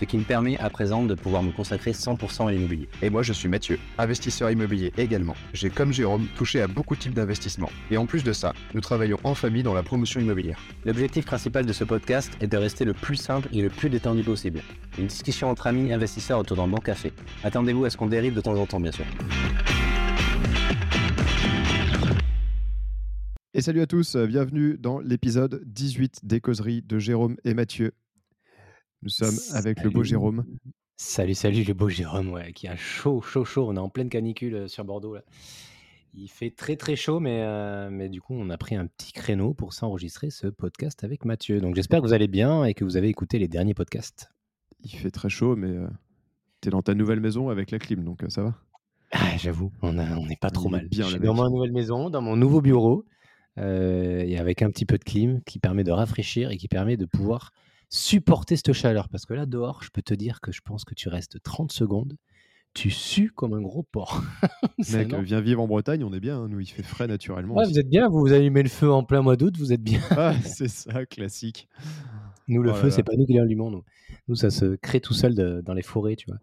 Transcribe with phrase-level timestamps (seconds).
[0.00, 2.88] ce qui me permet à présent de pouvoir me consacrer 100% à l'immobilier.
[3.02, 5.34] Et moi, je suis Mathieu, investisseur immobilier également.
[5.52, 7.70] J'ai, comme Jérôme, touché à beaucoup de types d'investissements.
[7.90, 10.58] Et en plus de ça, nous travaillons en famille dans la promotion immobilière.
[10.86, 14.22] L'objectif principal de ce podcast est de rester le plus simple et le plus détendu
[14.22, 14.62] possible.
[14.98, 17.12] Une discussion entre amis investisseurs autour d'un bon café.
[17.44, 19.04] Attendez-vous à ce qu'on dérive de temps en temps, bien sûr.
[23.52, 27.92] Et salut à tous, bienvenue dans l'épisode 18 des causeries de Jérôme et Mathieu.
[29.02, 30.44] Nous sommes avec le beau Jérôme.
[30.98, 33.66] Salut, salut le beau Jérôme, ouais, qui a chaud, chaud, chaud.
[33.66, 35.14] On est en pleine canicule euh, sur Bordeaux.
[35.14, 35.22] Là.
[36.12, 39.12] Il fait très, très chaud, mais, euh, mais du coup, on a pris un petit
[39.12, 41.62] créneau pour s'enregistrer ce podcast avec Mathieu.
[41.62, 44.30] Donc, j'espère que vous allez bien et que vous avez écouté les derniers podcasts.
[44.84, 45.88] Il fait très chaud, mais euh,
[46.60, 48.54] tu es dans ta nouvelle maison avec la clim, donc ça va
[49.12, 50.86] ah, J'avoue, on n'est pas trop mal.
[50.88, 53.06] Bien, Je suis dans ma nouvelle maison, dans mon nouveau bureau,
[53.56, 57.06] et avec un petit peu de clim qui permet de rafraîchir et qui permet de
[57.06, 57.52] pouvoir
[57.90, 59.08] supporter cette chaleur.
[59.08, 61.72] Parce que là, dehors, je peux te dire que je pense que tu restes 30
[61.72, 62.16] secondes,
[62.72, 64.22] tu sues comme un gros porc.
[64.92, 66.38] Mec, viens vivre en Bretagne, on est bien.
[66.38, 66.48] Hein.
[66.48, 67.54] Nous, il fait frais naturellement.
[67.62, 70.00] vous êtes bien, vous, vous allumez le feu en plein mois d'août, vous êtes bien.
[70.12, 71.68] ah, c'est ça, classique.
[72.46, 73.70] Nous, le oh feu, c'est pas nous qui l'allumons.
[73.70, 73.84] Nous.
[74.28, 76.38] nous, ça se crée tout seul dans les forêts, tu vois.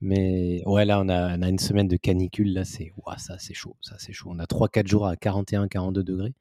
[0.00, 2.52] Mais ouais, là, on a, une semaine de canicule.
[2.52, 3.76] Là, c'est ça, c'est chaud.
[3.80, 4.30] Ça, c'est chaud.
[4.32, 6.34] On a 3-4 jours à 41-42 degrés.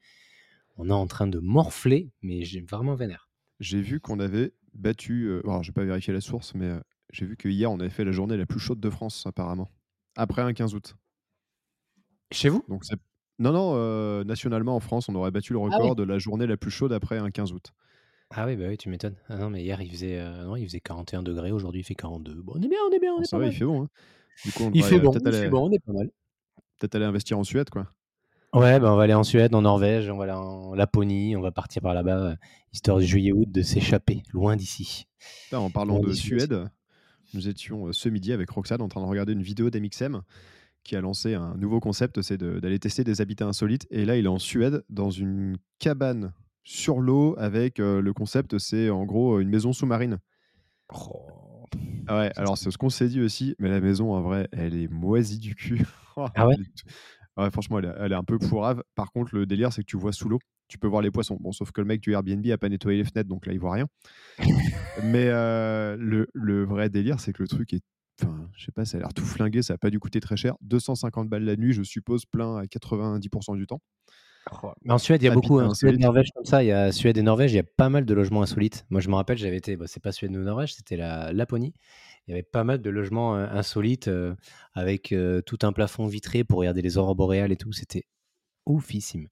[0.77, 3.26] On est en train de morfler, mais j'ai vraiment vénère
[3.59, 5.25] j'ai vu qu'on avait battu.
[5.25, 6.79] Euh, alors, je vais pas vérifier la source, mais euh,
[7.11, 9.67] j'ai vu que hier, on avait fait la journée la plus chaude de France, apparemment.
[10.15, 10.95] Après un 15 août.
[12.31, 12.63] Chez vous?
[12.67, 12.83] Donc,
[13.39, 16.47] Non, non, euh, nationalement en France, on aurait battu le ah record de la journée
[16.47, 17.71] la plus chaude après un 15 août.
[18.31, 19.15] Ah oui, bah oui, tu m'étonnes.
[19.29, 22.41] Ah non, mais hier, il faisait, non, il faisait 41 degrés, aujourd'hui, il fait 42.
[22.41, 23.47] Bon, on est bien, on est bien, on est pas mal.
[23.47, 23.83] il fait bon.
[23.83, 23.89] Hein.
[24.43, 26.09] Du coup, on il fait bon, il fait bon, on est pas mal.
[26.77, 27.87] Peut-être aller investir en Suède, quoi.
[28.57, 31.41] Ouais, bah, on va aller en Suède, en Norvège, on va aller en Laponie, on
[31.41, 32.35] va partir par là-bas, euh,
[32.73, 35.05] histoire de juillet-août de s'échapper, loin d'ici.
[35.53, 36.67] en parlant de Suède,
[37.35, 40.21] nous étions euh, ce midi avec Roxane en train de regarder une vidéo d'MXM
[40.83, 43.85] qui a lancé un nouveau concept, c'est d'aller tester des habitats insolites.
[43.91, 48.57] Et là, il est en Suède, dans une cabane sur l'eau, avec euh, le concept,
[48.57, 50.17] c'est en gros une maison sous-marine.
[50.95, 51.65] Oh.
[52.09, 54.87] Ouais, alors c'est ce qu'on s'est dit aussi, mais la maison, en vrai, elle est
[54.87, 55.85] moisie du cul.
[56.35, 56.55] ah ouais?
[57.37, 58.83] Ouais, franchement, elle est, un peu pourrave.
[58.95, 61.37] Par contre, le délire, c'est que tu vois sous l'eau, tu peux voir les poissons.
[61.39, 63.59] Bon, sauf que le mec du Airbnb a pas nettoyé les fenêtres, donc là, il
[63.59, 63.85] voit rien.
[65.03, 67.83] Mais euh, le, vrai délire, c'est que le truc est.
[68.19, 70.35] Enfin, je sais pas, ça a l'air tout flingué, ça a pas dû coûter très
[70.35, 70.55] cher.
[70.61, 73.79] 250 balles la nuit, je suppose, plein à 90% du temps.
[74.63, 75.59] Oh, mais en Suède, il y a beaucoup.
[75.59, 77.63] En hein, Suède, Norvège, comme ça, il y a Suède et Norvège, il y a
[77.63, 78.87] pas mal de logements insolites.
[78.89, 81.73] Moi, je me rappelle, j'avais été, bah, c'est pas Suède ou Norvège, c'était la Laponie
[82.27, 84.09] il y avait pas mal de logements insolites
[84.73, 85.15] avec
[85.45, 87.71] tout un plafond vitré pour regarder les aurores boréales et tout.
[87.71, 88.03] C'était
[88.65, 89.27] oufissime.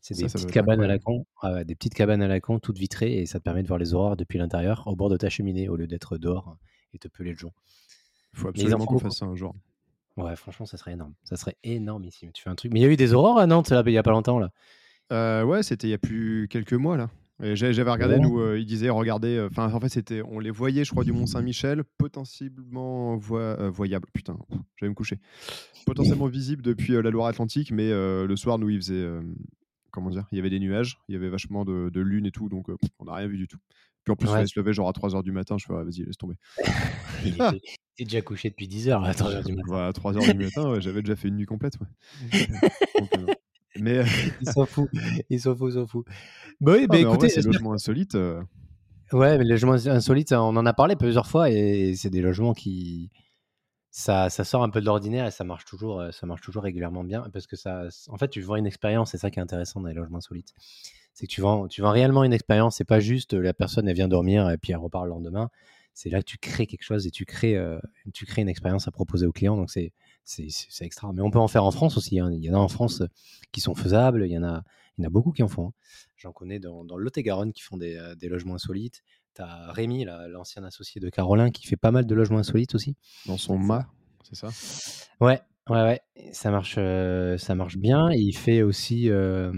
[0.00, 2.78] C'est des petites cabanes à la con, ah des petites cabanes à la con, toutes
[2.78, 5.28] vitrées, et ça te permet de voir les aurores depuis l'intérieur, au bord de ta
[5.28, 6.56] cheminée, au lieu d'être dehors
[6.94, 7.52] et te peler le jour.
[8.32, 9.56] Il faut absolument qu'on fasse ça un jour.
[10.16, 11.14] Ouais, franchement, ça serait énorme.
[11.24, 12.30] Ça serait énormissime.
[12.32, 12.72] Tu fais un truc.
[12.72, 14.38] Mais il y a eu des aurores à Nantes, là, il y a pas longtemps,
[14.38, 15.44] là.
[15.44, 17.10] ouais, c'était il y a plus quelques mois, là.
[17.40, 20.84] J'avais regardé, nous, euh, il disait, regardez, euh, enfin, en fait, c'était, on les voyait,
[20.84, 24.36] je crois, du Mont-Saint-Michel, potentiellement euh, voyable, putain,
[24.74, 25.20] je vais me coucher,
[25.86, 29.06] potentiellement visible depuis la Loire-Atlantique, mais le soir, nous, il faisait,
[29.92, 32.48] comment dire, il y avait des nuages, il y avait vachement de, lune et tout,
[32.48, 32.66] donc
[32.98, 33.58] on n'a rien vu du tout.
[34.04, 36.16] Puis en plus, on se lever genre à 3h du matin, je fais, vas-y, laisse
[36.16, 36.34] tomber.
[37.98, 39.74] T'es déjà couché depuis 10h à 3h du matin.
[39.74, 41.74] à 3h du matin, j'avais déjà fait une nuit complète.
[41.78, 43.10] donc,
[43.80, 44.04] mais
[44.40, 44.90] ils s'en foutent,
[45.30, 46.06] ils s'en foutent, ils s'en foutent.
[46.60, 48.14] Bah oui, ah, bah, écoutez, c'est logements insolites.
[48.14, 48.42] Euh.
[49.12, 52.52] Ouais, mais les logements insolites, on en a parlé plusieurs fois et c'est des logements
[52.52, 53.10] qui
[53.90, 56.62] ça, ça sort un peu de l'ordinaire et ça marche toujours, euh, ça marche toujours
[56.62, 59.42] régulièrement bien parce que ça, en fait, tu vends une expérience, c'est ça qui est
[59.42, 60.54] intéressant dans les logements insolites.
[61.14, 62.76] C'est que tu vends, tu vends réellement une expérience.
[62.76, 65.50] C'est pas juste la personne elle vient dormir et puis elle repart le lendemain.
[65.94, 67.78] C'est là que tu crées quelque chose et tu crées, euh,
[68.14, 69.56] tu crées une expérience à proposer aux clients.
[69.56, 69.92] Donc c'est
[70.28, 71.10] c'est extra.
[71.12, 72.20] Mais on peut en faire en France aussi.
[72.20, 72.30] Hein.
[72.32, 73.02] Il y en a en France
[73.50, 74.26] qui sont faisables.
[74.26, 74.62] Il y en a,
[74.96, 75.68] il y en a beaucoup qui en font.
[75.68, 75.72] Hein.
[76.16, 79.02] J'en connais dans, dans le Lot-et-Garonne qui font des, euh, des, logements insolites.
[79.34, 82.96] Tu as Rémi, l'ancien associé de Carolin, qui fait pas mal de logements insolites aussi.
[83.26, 83.88] Dans son mât,
[84.22, 84.48] c'est ça?
[85.20, 85.40] Ouais,
[85.70, 86.00] ouais, ouais.
[86.32, 88.10] Ça marche, euh, ça marche bien.
[88.10, 89.08] Et il fait aussi.
[89.08, 89.52] Euh,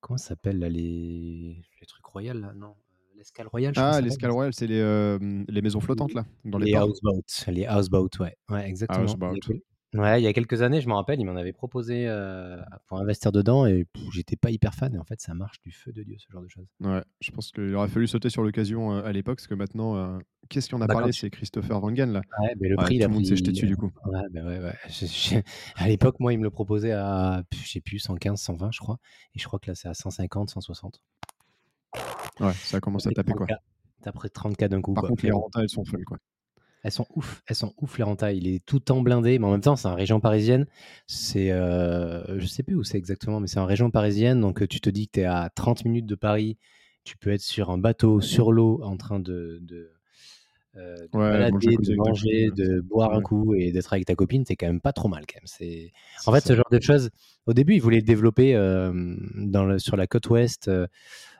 [0.00, 1.62] comment ça s'appelle les...
[1.80, 2.52] les trucs royaux là?
[2.54, 2.74] Non
[3.24, 3.72] l'escale royale.
[3.76, 5.18] Ah, l'escale royale, c'est les,
[5.48, 7.22] les maisons flottantes là, dans les, les houseboats.
[7.48, 9.06] Les houseboats, ouais, ouais exactement.
[9.94, 12.06] Ouais, il y a quelques années, je me rappelle, il m'en avait proposé
[12.88, 14.94] pour investir dedans et j'étais pas hyper fan.
[14.94, 16.66] Et en fait, ça marche du feu de Dieu, ce genre de choses.
[16.80, 20.18] Ouais, je pense qu'il aurait fallu sauter sur l'occasion à l'époque, parce que maintenant,
[20.48, 22.22] qu'est-ce qu'on a parlé C'est Christopher Wangen là?
[22.40, 23.90] Ouais, mais le prix, tout le monde s'est jeté dessus du coup.
[24.04, 24.74] Ouais, bah ouais, ouais.
[25.76, 28.98] à l'époque, moi, il me le proposait à, je sais plus, 115, 120, je crois.
[29.34, 31.00] Et je crois que là, c'est à 150, 160.
[32.40, 33.46] Ouais, ça commence à taper quoi.
[34.02, 34.94] T'as pris 30K d'un coup.
[34.94, 36.18] Par contre, les rentailles, elles sont folles quoi.
[36.82, 38.36] Elles sont ouf, elles sont ouf les rentailles.
[38.36, 40.66] Il est tout en blindé, mais en même temps, c'est en région parisienne.
[41.06, 44.42] C'est, euh, je sais plus où c'est exactement, mais c'est en région parisienne.
[44.42, 46.58] Donc tu te dis que tu es à 30 minutes de Paris.
[47.02, 49.94] Tu peux être sur un bateau, sur l'eau, en train de, de,
[50.76, 54.44] euh, balader, de manger, de boire un coup et d'être avec ta copine.
[54.46, 55.46] C'est quand même pas trop mal quand même.
[55.46, 55.92] C'est,
[56.26, 57.10] en fait, ce genre de choses.
[57.46, 58.92] Au début, ils voulaient le développer euh,
[59.36, 60.86] dans sur la côte ouest, euh,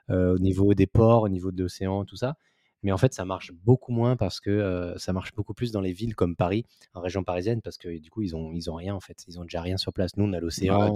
[0.09, 2.37] au niveau des ports, au niveau de l'océan, tout ça.
[2.83, 5.93] Mais en fait, ça marche beaucoup moins parce que ça marche beaucoup plus dans les
[5.93, 8.95] villes comme Paris, en région parisienne, parce que du coup, ils ont, ils ont rien
[8.95, 9.25] en fait.
[9.27, 10.17] Ils ont déjà rien sur place.
[10.17, 10.93] Nous, on a l'océan,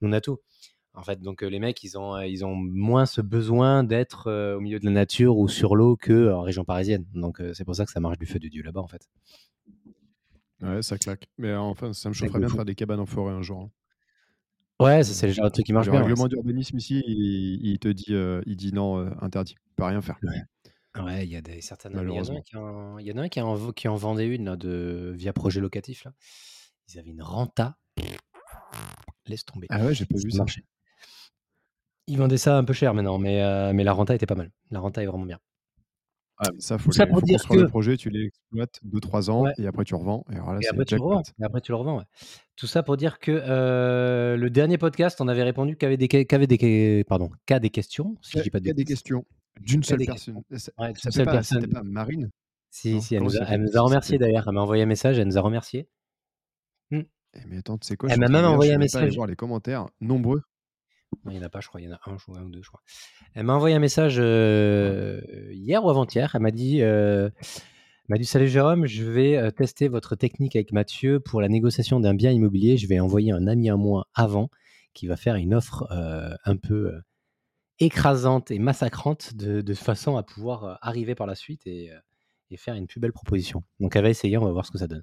[0.00, 0.38] on, a tout.
[0.94, 4.80] En fait, donc les mecs, ils ont, ils ont moins ce besoin d'être au milieu
[4.80, 7.04] de la nature ou sur l'eau que en région parisienne.
[7.12, 9.06] Donc c'est pour ça que ça marche du feu de Dieu là-bas en fait.
[10.62, 11.26] Ouais, ça claque.
[11.38, 13.62] Mais enfin, ça me chaufferait bien de faire des cabanes en forêt un jour.
[13.62, 13.70] Hein.
[14.80, 16.00] Ouais, c'est le genre de truc qui marche bien.
[16.00, 18.14] Le règlement d'urbanisme ici, il, te dit,
[18.46, 19.54] il dit non, interdit.
[19.54, 20.18] Tu peux rien faire.
[20.98, 21.92] Ouais, il y a des certaines.
[21.92, 23.86] Il y en a un qui en, il y en a un qui en, qui
[23.86, 26.04] en vendait une là, de, via projet locatif.
[26.04, 26.12] Là.
[26.88, 27.76] Ils avaient une renta.
[29.26, 29.66] Laisse tomber.
[29.70, 30.44] Ah ouais, j'ai pas vu ça.
[32.06, 34.50] Ils vendaient ça un peu cher maintenant, mais, euh, mais la renta était pas mal.
[34.70, 35.38] La renta est vraiment bien.
[36.42, 39.84] Ah, ça, faut, ça pour dire que le projet, tu l'exploites 2-3 ans et après
[39.84, 40.24] tu revends.
[40.32, 41.98] Et, alors là, et, après, tu revends, et après tu le revends.
[41.98, 42.04] Ouais.
[42.56, 45.98] Tout ça pour dire que euh, le dernier podcast, on avait répondu qu'il y avait
[45.98, 48.16] des, qu'avait des, pardon, cas des questions.
[48.22, 49.26] Si je dis pas de des questions.
[49.60, 50.42] D'une seule personne.
[50.78, 51.60] Ouais, seule pas, personne.
[51.60, 52.30] C'était pas Marine
[52.70, 54.44] Si, si, elle nous, a, elle nous a remercié d'ailleurs.
[54.48, 55.88] Elle m'a envoyé un message, elle nous a remercié.
[56.90, 57.00] Mmh.
[57.48, 58.08] Mais attends, tu sais quoi?
[58.10, 59.10] Elle m'a même envoyé un message.
[59.10, 60.40] Je voir les commentaires nombreux.
[61.26, 61.80] Il n'y en a pas, je crois.
[61.80, 62.82] Il y en a un, un ou deux, je crois.
[63.34, 65.20] Elle m'a envoyé un message euh,
[65.52, 66.30] hier ou avant-hier.
[66.34, 67.30] Elle m'a dit, euh,
[68.08, 72.00] m'a dit Salut Jérôme, je vais euh, tester votre technique avec Mathieu pour la négociation
[72.00, 72.76] d'un bien immobilier.
[72.76, 74.50] Je vais envoyer un ami à moi avant
[74.94, 76.92] qui va faire une offre euh, un peu
[77.78, 81.90] écrasante et massacrante de, façon à pouvoir arriver par la suite et,
[82.50, 83.62] et, faire une plus belle proposition.
[83.78, 85.02] Donc elle va essayer, on va voir ce que ça donne.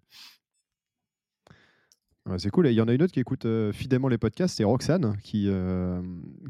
[2.37, 2.67] C'est cool.
[2.67, 5.49] il y en a une autre qui écoute euh, fidèlement les podcasts, c'est Roxane, qui,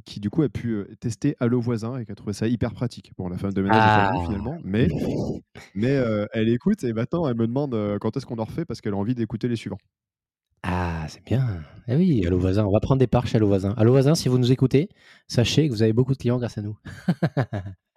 [0.06, 3.12] qui du coup a pu tester Allo Voisin et qui a trouvé ça hyper pratique.
[3.18, 4.14] Bon, la femme de ménage ah.
[4.26, 4.88] finalement, mais,
[5.76, 6.02] mais
[6.34, 8.98] elle écoute et maintenant elle me demande quand est-ce qu'on en refait parce qu'elle a
[8.98, 9.80] envie d'écouter les suivants.
[10.64, 11.46] Ah, c'est bien.
[11.88, 13.74] Eh oui, Allo Voisin, on va prendre des parts chez Allo Voisin.
[13.78, 14.90] Allo Voisin, si vous nous écoutez,
[15.28, 16.78] sachez que vous avez beaucoup de clients grâce à nous.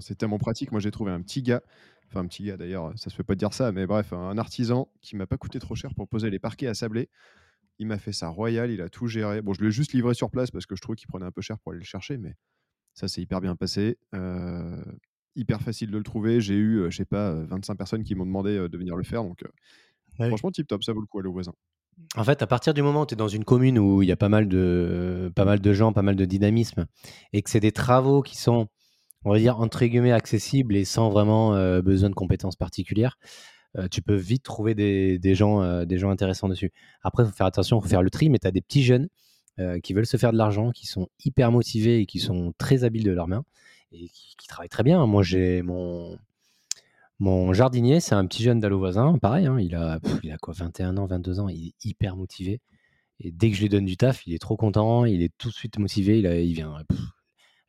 [0.00, 0.72] c'est tellement pratique.
[0.72, 1.62] Moi, j'ai trouvé un petit gars,
[2.12, 4.88] enfin un petit gars d'ailleurs, ça se fait pas dire ça, mais bref, un artisan
[5.00, 7.08] qui m'a pas coûté trop cher pour poser les parquets à Sablé.
[7.78, 9.42] Il m'a fait ça royal, il a tout géré.
[9.42, 11.40] Bon, je l'ai juste livré sur place parce que je trouvais qu'il prenait un peu
[11.40, 12.36] cher pour aller le chercher, mais
[12.94, 13.98] ça s'est hyper bien passé.
[14.14, 14.82] Euh,
[15.34, 16.40] hyper facile de le trouver.
[16.40, 19.02] J'ai eu, euh, je sais pas, 25 personnes qui m'ont demandé euh, de venir le
[19.02, 19.42] faire, donc
[20.14, 21.54] Franchement, tip top, ça vaut le coup, le voisin.
[22.16, 24.12] En fait, à partir du moment où tu es dans une commune où il y
[24.12, 26.86] a pas mal, de, pas mal de gens, pas mal de dynamisme,
[27.32, 28.68] et que c'est des travaux qui sont,
[29.24, 33.18] on va dire, entre guillemets, accessibles et sans vraiment euh, besoin de compétences particulières,
[33.78, 36.72] euh, tu peux vite trouver des, euh, gens intéressants dessus.
[37.02, 38.82] Après, il faut faire attention, il faut faire le tri, mais tu as des petits
[38.82, 39.08] jeunes
[39.82, 43.04] qui veulent se faire de l'argent, qui sont hyper motivés et qui sont très habiles
[43.04, 43.44] de leurs mains
[43.92, 45.06] et qui, travaillent très bien.
[45.06, 46.18] Moi, j'ai mon,
[47.20, 50.54] mon jardinier, c'est un petit jeune d'Allo voisin, pareil, hein, il, a, il a quoi,
[50.56, 52.60] 21 ans, 22 ans, il est hyper motivé.
[53.20, 55.48] Et dès que je lui donne du taf, il est trop content, il est tout
[55.48, 56.82] de suite motivé, il vient.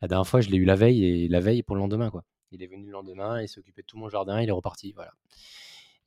[0.03, 2.09] La dernière fois, je l'ai eu la veille, et la veille pour le lendemain.
[2.09, 2.25] Quoi.
[2.51, 4.91] Il est venu le lendemain, il s'occupait de tout mon jardin, il est reparti.
[4.91, 5.13] Voilà.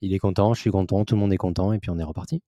[0.03, 2.05] Il est content, je suis content, tout le monde est content, et puis on est
[2.05, 2.43] reparti.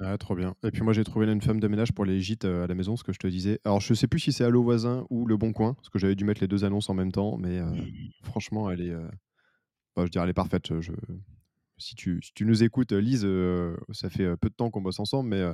[0.00, 0.56] Ah, trop bien.
[0.64, 2.74] Et puis moi, j'ai trouvé une femme de ménage pour les gîtes euh, à la
[2.74, 3.60] maison, ce que je te disais.
[3.64, 6.16] Alors, je sais plus si c'est Allo Voisin ou Le Bon Coin, parce que j'avais
[6.16, 7.70] dû mettre les deux annonces en même temps, mais euh,
[8.24, 9.08] franchement, elle est, euh,
[9.96, 10.80] je dirais, elle est parfaite.
[10.80, 10.90] Je...
[11.78, 14.98] Si, tu, si tu nous écoutes, Lise, euh, ça fait peu de temps qu'on bosse
[14.98, 15.44] ensemble, mais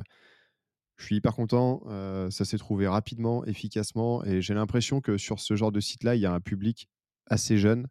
[0.98, 1.82] je suis hyper content.
[2.30, 6.20] ça s'est trouvé rapidement, efficacement, et j'ai l'impression que sur ce genre de site-là, il
[6.20, 6.88] y a un public
[7.26, 7.86] assez jeune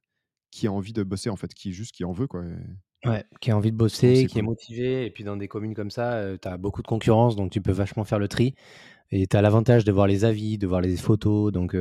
[0.52, 2.28] qui a envie de bosser, en fait, qui juste qui en veut.
[2.28, 2.44] Quoi.
[3.06, 5.06] Ouais, qui a envie de bosser, qui est motivé.
[5.06, 7.72] Et puis dans des communes comme ça, tu as beaucoup de concurrence, donc tu peux
[7.72, 8.56] vachement faire le tri.
[9.12, 11.52] Et tu as l'avantage de voir les avis, de voir les photos.
[11.52, 11.76] Donc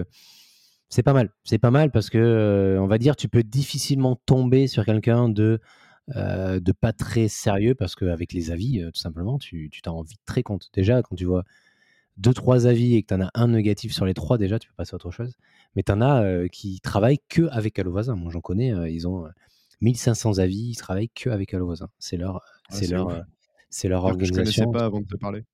[0.88, 1.30] c'est pas mal.
[1.44, 5.28] C'est pas mal parce que, euh, on va dire, tu peux difficilement tomber sur quelqu'un
[5.28, 5.60] de,
[6.14, 10.02] euh, de pas très sérieux parce qu'avec les avis, euh, tout simplement, tu t'en rends
[10.02, 10.70] vite très compte.
[10.72, 11.44] Déjà, quand tu vois
[12.16, 14.68] deux, trois avis et que tu en as un négatif sur les trois, déjà, tu
[14.68, 15.34] peux passer à autre chose.
[15.74, 18.14] Mais tu en as qui travaillent que avec Allo Voisin.
[18.14, 19.26] Moi, j'en connais, ils ont
[19.80, 21.88] 1500 avis, ils travaillent que avec Allo Voisin.
[21.98, 23.24] C'est leur, c'est leur,
[23.68, 24.72] c'est leur Alors que je connaissais organisation.
[24.72, 25.44] pas avant de te parler.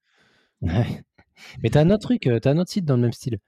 [0.60, 3.38] Mais tu as un autre truc, tu as un autre site dans le même style.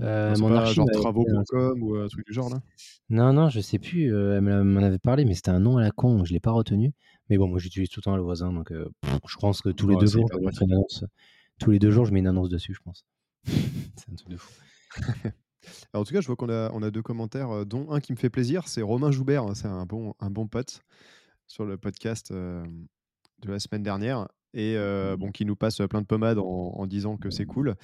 [0.00, 2.60] Euh, Non, mon pas genre un- travaux.com ou un truc du genre là?
[3.08, 4.12] Non, non, je sais plus.
[4.12, 6.50] euh, elle m'en avait parlé, mais c'était un nom à la con, je l'ai pas
[6.52, 6.92] retenu.
[7.30, 9.70] Mais bon, moi j'utilise tout le temps Allo Voisin, donc euh, pff, je pense que
[9.70, 11.04] tous les Ouais, deux jours, je une annonce.
[11.58, 13.04] Tous les deux jours, je mets une annonce dessus, je pense.
[13.44, 14.52] c'est un truc de fou.
[15.02, 15.32] Alors,
[15.94, 18.12] en tout cas, je vois qu'on a, on a deux commentaires, euh, dont un qui
[18.12, 20.82] me fait plaisir, c'est Romain Joubert, hein, c'est un bon, un bon pote
[21.46, 22.64] sur le podcast euh,
[23.40, 26.86] de la semaine dernière, et euh, bon, qui nous passe plein de pommades en, en
[26.86, 27.74] disant que c'est cool,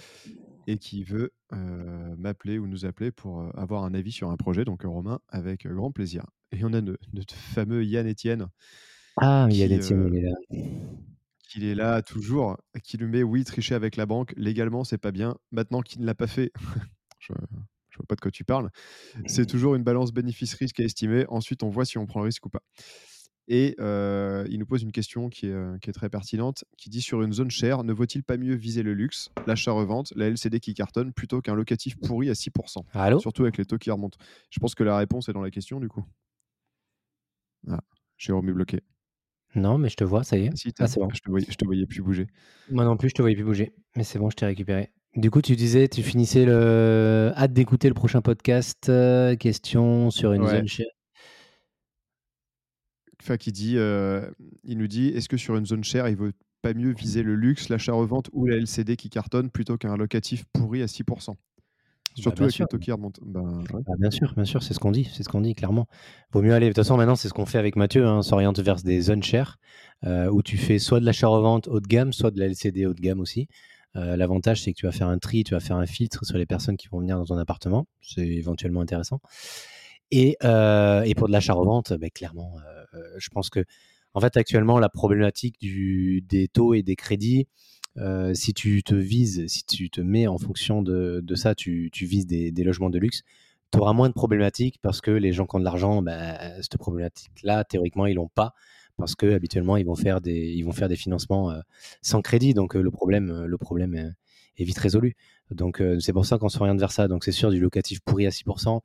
[0.66, 4.36] et qui veut euh, m'appeler ou nous appeler pour euh, avoir un avis sur un
[4.36, 4.64] projet.
[4.64, 6.24] Donc, Romain, avec grand plaisir.
[6.52, 8.48] Et on a no- notre fameux Yann Etienne,
[9.16, 10.34] Ah, il y a qui, des tiens, euh, il est là.
[11.48, 15.12] qui est là toujours, qui lui met oui, tricher avec la banque, légalement, c'est pas
[15.12, 15.36] bien.
[15.50, 16.50] Maintenant qu'il ne l'a pas fait,
[17.18, 17.32] je,
[17.90, 18.70] je vois pas de quoi tu parles.
[19.26, 21.26] C'est toujours une balance bénéfice-risque à estimer.
[21.28, 22.62] Ensuite, on voit si on prend le risque ou pas.
[23.48, 26.90] Et euh, il nous pose une question qui est, euh, qui est très pertinente, qui
[26.90, 30.60] dit sur une zone chère, ne vaut-il pas mieux viser le luxe, l'achat-revente, la LCD
[30.60, 33.18] qui cartonne, plutôt qu'un locatif pourri à 6% Allô?
[33.18, 34.16] Surtout avec les taux qui remontent.
[34.50, 36.04] Je pense que la réponse est dans la question, du coup.
[37.68, 37.80] Ah,
[38.16, 38.80] Jérôme est bloqué.
[39.54, 40.56] Non, mais je te vois, ça y est.
[40.56, 41.08] Si, Ah, c'est bon.
[41.12, 42.26] je, te voyais, je te voyais plus bouger.
[42.70, 43.74] Moi non plus, je te voyais plus bouger.
[43.96, 44.90] Mais c'est bon, je t'ai récupéré.
[45.14, 47.32] Du coup, tu disais, tu finissais le.
[47.36, 48.88] Hâte d'écouter le prochain podcast.
[48.88, 50.50] euh, question sur une Ouais.
[50.58, 50.86] zone chère.
[53.22, 54.28] Enfin, qui dit, euh,
[54.64, 57.34] il nous dit, est-ce que sur une zone chère, il vaut pas mieux viser le
[57.36, 61.36] luxe, l'achat-revente ou la LCD qui cartonne plutôt qu'un locatif pourri à 6%
[62.14, 62.64] Surtout bien avec sûr.
[62.64, 63.22] les taux qui remontent.
[63.24, 63.82] Ben, ouais.
[63.98, 65.86] Bien sûr, bien sûr, c'est ce qu'on dit, c'est ce qu'on dit clairement.
[66.32, 66.66] Vaut mieux aller.
[66.66, 68.04] De toute façon, maintenant, c'est ce qu'on fait avec Mathieu.
[68.06, 69.58] hein, on s'oriente vers des zones chères
[70.04, 72.92] euh, où tu fais soit de l'achat-revente haut de gamme, soit de la LCD haut
[72.94, 73.48] de gamme aussi.
[73.96, 76.36] Euh, L'avantage, c'est que tu vas faire un tri, tu vas faire un filtre sur
[76.36, 77.86] les personnes qui vont venir dans ton appartement.
[78.02, 79.20] C'est éventuellement intéressant.
[80.12, 83.64] Et, euh, et pour de l'achat-revente, ben, clairement, euh, euh, je pense que,
[84.12, 87.48] en fait, actuellement, la problématique du, des taux et des crédits,
[87.96, 91.88] euh, si tu te vises, si tu te mets en fonction de, de ça, tu,
[91.92, 93.22] tu vises des, des logements de luxe,
[93.72, 96.76] tu auras moins de problématiques parce que les gens qui ont de l'argent, ben, cette
[96.76, 98.52] problématique-là, théoriquement, ils l'ont pas
[98.98, 101.60] parce que habituellement, ils vont faire des, ils vont faire des financements euh,
[102.02, 102.52] sans crédit.
[102.52, 104.10] Donc, le problème, le problème est,
[104.58, 105.16] est vite résolu.
[105.50, 107.08] Donc, euh, c'est pour ça qu'on s'oriente vers ça.
[107.08, 108.80] Donc, c'est sûr, du locatif pourri à 6%.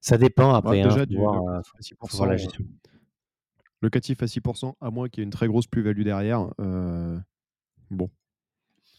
[0.00, 0.70] Ça dépend après.
[0.70, 2.64] Ouais, hein, déjà, faut du voir, locatif euh, voir la 6%, gestion.
[3.82, 6.48] locatif à 6%, à moins qu'il y ait une très grosse plus-value derrière,
[7.90, 8.10] bon,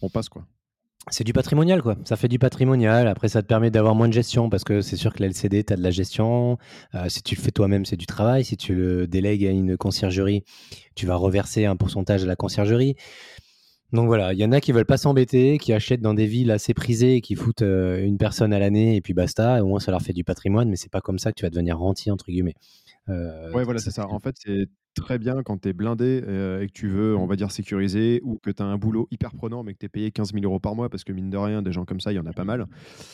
[0.01, 0.45] on passe quoi.
[1.11, 1.95] C'est du patrimonial, quoi.
[2.03, 3.07] Ça fait du patrimonial.
[3.07, 5.63] Après, ça te permet d'avoir moins de gestion parce que c'est sûr que la LCD,
[5.63, 6.57] tu as de la gestion.
[6.93, 8.45] Euh, si tu le fais toi-même, c'est du travail.
[8.45, 10.43] Si tu le délègues à une conciergerie,
[10.95, 12.95] tu vas reverser un pourcentage à la conciergerie.
[13.91, 16.51] Donc voilà, il y en a qui veulent pas s'embêter, qui achètent dans des villes
[16.51, 19.63] assez prisées, et qui foutent euh, une personne à l'année et puis basta.
[19.63, 21.49] Au moins, ça leur fait du patrimoine, mais c'est pas comme ça que tu vas
[21.49, 22.55] devenir rentier, entre guillemets.
[23.09, 24.07] Euh, Ouais, voilà, c'est ça.
[24.07, 27.25] En fait, c'est très bien quand tu es blindé euh, et que tu veux, on
[27.25, 29.89] va dire, sécuriser ou que tu as un boulot hyper prenant mais que tu es
[29.89, 32.11] payé 15 000 euros par mois parce que mine de rien, des gens comme ça,
[32.11, 32.67] il y en a pas mal.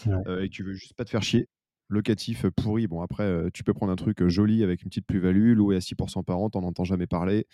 [0.05, 0.13] Ouais.
[0.27, 1.47] euh, et tu veux juste pas te faire chier.
[1.87, 5.75] Locatif pourri, bon après, tu peux prendre un truc joli avec une petite plus-value, loué
[5.75, 7.45] à 6% par an, t'en entends jamais parler,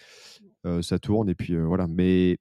[0.65, 1.85] euh, ça tourne et puis euh, voilà.
[1.87, 2.37] Mais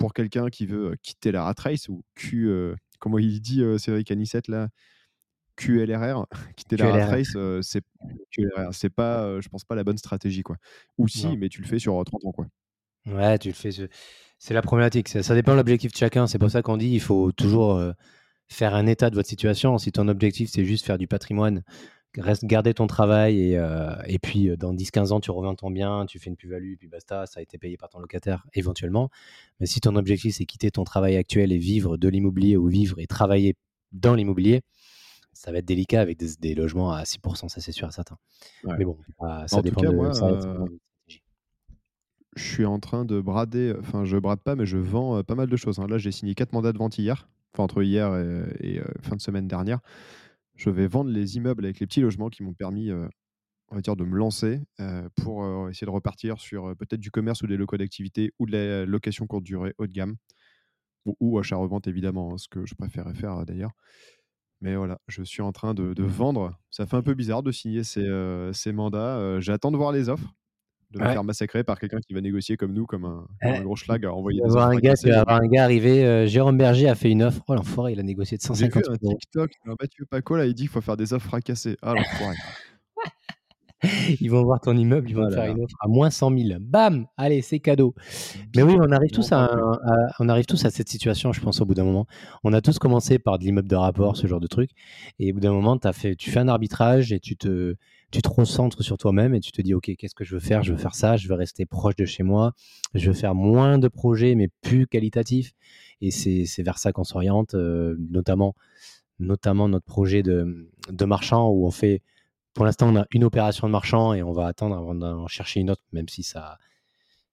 [0.00, 3.78] pour quelqu'un qui veut quitter la rat race ou Q, euh, comment il dit euh,
[3.78, 4.68] Cédric Anissette là?
[5.56, 6.26] QLRR,
[6.56, 7.82] quitter la rat race, euh, c'est
[8.72, 10.56] c'est pas, je pense pas la bonne stratégie quoi.
[10.98, 11.36] Ou si, Non.
[11.36, 12.46] mais tu le fais sur euh, 30 ans quoi.
[13.06, 13.70] Ouais, tu le fais.
[13.70, 13.88] ce-
[14.38, 15.08] C'est la problématique.
[15.08, 16.26] Ça, ça dépend de l'objectif de chacun.
[16.26, 17.78] C'est pour ça qu'on dit il faut toujours
[18.48, 19.76] faire un état de votre situation.
[19.78, 21.62] Si ton objectif, c'est juste faire du patrimoine,
[22.18, 25.70] reste garder ton travail et, euh, et puis euh, dans 10-15 ans, tu revends ton
[25.70, 29.10] bien, tu fais une plus-value, puis basta, ça a été payé par ton locataire éventuellement.
[29.60, 32.98] Mais si ton objectif, c'est quitter ton travail actuel et vivre de l'immobilier ou vivre
[32.98, 33.54] et travailler
[33.92, 34.62] dans l'immobilier,
[35.32, 38.16] ça va être délicat avec des, des logements à 6%, ça c'est sûr et certain.
[38.64, 38.74] Ouais.
[38.78, 40.66] Mais bon, ça En tout dépend cas, de moi, ça euh,
[42.36, 45.48] je suis en train de brader, enfin je brade pas, mais je vends pas mal
[45.48, 45.78] de choses.
[45.80, 45.86] hein.
[45.88, 49.16] Là, j'ai signé quatre mandats de vente hier, enfin entre hier et, et, euh, fin
[49.16, 49.80] de semaine dernière.
[50.60, 53.08] Je vais vendre les immeubles avec les petits logements qui m'ont permis, euh,
[53.70, 57.10] on va dire, de me lancer euh, pour euh, essayer de repartir sur peut-être du
[57.10, 60.16] commerce ou des locaux d'activité ou de la location courte durée haut de gamme
[61.06, 63.70] ou, achat-revente évidemment, hein, ce que je préférais faire d'ailleurs.
[64.60, 66.60] Mais voilà, je suis en train de, vendre.
[66.70, 69.40] Ça fait un peu bizarre de signer ces, mandats.
[69.40, 70.34] J'attends de voir les offres,
[70.92, 71.12] de me Ouais.
[71.12, 74.04] faire massacrer par quelqu'un qui va négocier comme nous, comme un, un Eh, gros schlag
[74.04, 76.04] à envoyer Tu des vas voir offres un gars, avoir un gars arrivé.
[76.04, 77.40] euh, Jérôme Berger a fait une offre.
[77.48, 79.18] Oh l'enfoiré, il a négocié de J'ai vu 150 un 000 euros.
[79.20, 81.76] TikTok d'un Mathieu Paco, là, il dit qu'il faut faire des offres fracassées.
[81.82, 82.36] Ah, l'enfoiré.
[84.20, 86.60] ils vont voir ton immeuble, ils vont te faire une offre à moins 100 000.
[86.60, 87.94] Bam Allez, c'est cadeau.
[88.54, 89.50] Mais oui, on arrive, tous à,
[90.18, 92.06] on arrive tous à cette situation, je pense, au bout d'un moment.
[92.44, 94.70] On a tous commencé par de l'immeuble de rapport, ce genre de truc.
[95.18, 97.74] Et au bout d'un moment, as fait, tu fais un arbitrage et tu te,
[98.10, 100.62] tu te recentres sur toi-même et tu te dis, OK, qu'est-ce que je veux faire?
[100.62, 102.52] Je veux faire ça, je veux rester proche de chez moi,
[102.94, 105.52] je veux faire moins de projets, mais plus qualitatifs.
[106.00, 108.54] Et c'est vers ça qu'on s'oriente, euh, notamment,
[109.18, 112.02] notre projet de, de marchand où on fait
[112.54, 115.60] pour l'instant, on a une opération de marchand et on va attendre avant d'en chercher
[115.60, 116.58] une autre, même si ça,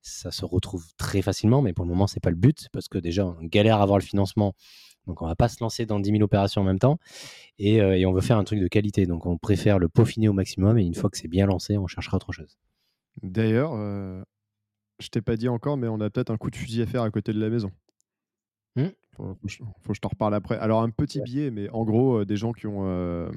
[0.01, 1.61] ça se retrouve très facilement.
[1.61, 3.97] Mais pour le moment, c'est pas le but parce que déjà, on galère à avoir
[3.97, 4.53] le financement.
[5.07, 6.99] Donc, on va pas se lancer dans 10 000 opérations en même temps
[7.57, 9.05] et, euh, et, on veut faire un truc de qualité.
[9.05, 11.87] Donc, on préfère le peaufiner au maximum et une fois que c'est bien lancé, on
[11.87, 12.57] cherchera autre chose.
[13.23, 14.21] D'ailleurs, euh,
[14.99, 17.01] je t'ai pas dit encore, mais on a peut-être un coup de fusil à faire
[17.01, 17.71] à côté de la maison.
[18.75, 18.87] Mmh.
[19.15, 20.57] Faut, que je t'en reparle après.
[20.57, 23.31] Alors, un petit billet, mais en gros, euh, des gens qui ont euh,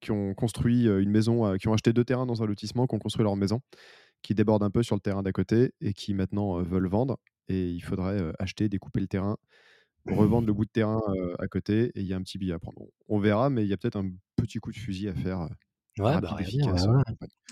[0.00, 2.98] qui ont construit une maison, qui ont acheté deux terrains dans un lotissement, qui ont
[2.98, 3.62] construit leur maison,
[4.22, 7.18] qui débordent un peu sur le terrain d'à côté et qui maintenant veulent vendre.
[7.48, 9.38] Et il faudrait acheter, découper le terrain,
[10.08, 11.00] revendre le bout de terrain
[11.38, 12.78] à côté et il y a un petit billet à prendre.
[13.08, 15.48] On verra, mais il y a peut-être un petit coup de fusil à faire.
[15.98, 16.86] Ouais, bah, efficace,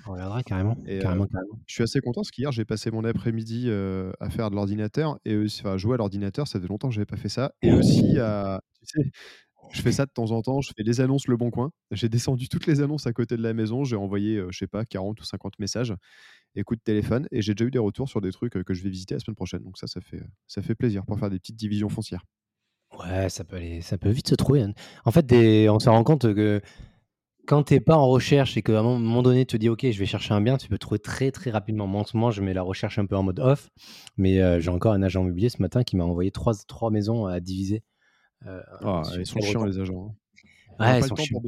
[0.07, 0.77] on, regardera, carrément.
[1.01, 1.27] carrément,
[1.67, 5.43] Je suis assez content parce qu'hier, j'ai passé mon après-midi à faire de l'ordinateur et
[5.47, 6.47] enfin, jouer à l'ordinateur.
[6.47, 7.53] Ça fait longtemps que je n'avais pas fait ça.
[7.63, 9.11] Et aussi à, tu sais,
[9.73, 11.71] je fais ça de temps en temps, je fais les annonces Le Bon Coin.
[11.91, 14.85] J'ai descendu toutes les annonces à côté de la maison, j'ai envoyé, je sais pas,
[14.85, 15.95] 40 ou 50 messages,
[16.55, 19.15] écoute téléphone, et j'ai déjà eu des retours sur des trucs que je vais visiter
[19.15, 19.63] la semaine prochaine.
[19.63, 22.25] Donc ça, ça fait, ça fait plaisir pour faire des petites divisions foncières.
[23.01, 24.63] Ouais, ça peut, aller, ça peut vite se trouver.
[24.63, 24.73] Hein.
[25.05, 26.61] En fait, des, on se rend compte que
[27.47, 29.85] quand tu n'es pas en recherche et qu'à un moment donné, tu te dis, OK,
[29.91, 31.87] je vais chercher un bien, tu peux trouver très, très rapidement.
[31.87, 33.71] Moi, en ce moment, je mets la recherche un peu en mode off,
[34.17, 37.41] mais j'ai encore un agent immobilier ce matin qui m'a envoyé trois, trois maisons à
[37.41, 37.83] diviser
[38.47, 40.09] euh, ah, ils sont chiants, les agents.
[40.09, 40.15] Hein.
[40.81, 41.41] Ouais, ils sont, chiants.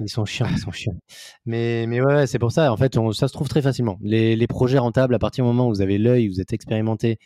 [0.00, 0.46] ils sont chiants.
[0.50, 0.96] Ils sont chiants,
[1.44, 2.72] Mais, mais ouais, c'est pour ça.
[2.72, 3.98] En fait, ça se trouve très facilement.
[4.00, 7.18] Les, les, projets rentables, à partir du moment où vous avez l'œil, vous êtes expérimenté,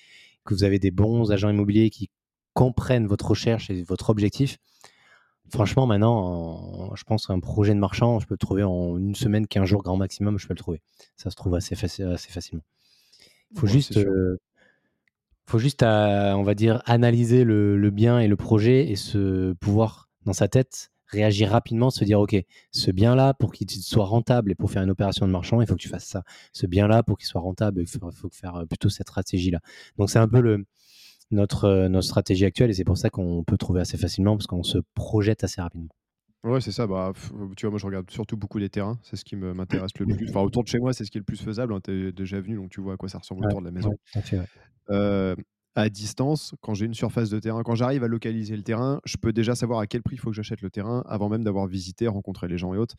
[0.44, 2.10] que vous avez des bons agents immobiliers qui
[2.54, 4.58] comprennent votre recherche et votre objectif,
[5.52, 9.46] franchement, maintenant, je pense qu'un projet de marchand, je peux le trouver en une semaine,
[9.46, 10.80] 15 jours grand maximum, je peux le trouver.
[11.16, 12.64] Ça se trouve assez, assez facilement.
[13.52, 13.98] Il faut juste
[15.46, 20.08] faut juste, euh, on va dire, analyser le, bien et le projet et se pouvoir,
[20.24, 22.34] dans sa tête, réagir rapidement, se dire, OK,
[22.72, 25.74] ce bien-là, pour qu'il soit rentable et pour faire une opération de marchand, il faut
[25.74, 26.22] que tu fasses ça.
[26.52, 29.60] Ce bien-là, pour qu'il soit rentable, il faut, faire euh, plutôt cette stratégie-là.
[29.98, 30.64] Donc, c'est un peu le,
[31.34, 34.46] notre, euh, notre stratégie actuelle et c'est pour ça qu'on peut trouver assez facilement parce
[34.46, 35.90] qu'on se projette assez rapidement.
[36.42, 36.86] Ouais, c'est ça.
[36.86, 37.12] Bah,
[37.56, 38.98] tu vois, moi, je regarde surtout beaucoup les terrains.
[39.02, 40.28] C'est ce qui m'intéresse le plus.
[40.28, 41.72] Enfin, autour de chez moi, c'est ce qui est le plus faisable.
[41.72, 41.80] Hein.
[41.82, 43.94] Tu es déjà venu, donc tu vois à quoi ça ressemble autour de la maison.
[45.76, 49.16] à distance, quand j'ai une surface de terrain, quand j'arrive à localiser le terrain, je
[49.16, 51.66] peux déjà savoir à quel prix il faut que j'achète le terrain avant même d'avoir
[51.66, 52.94] visité, rencontré les gens et autres.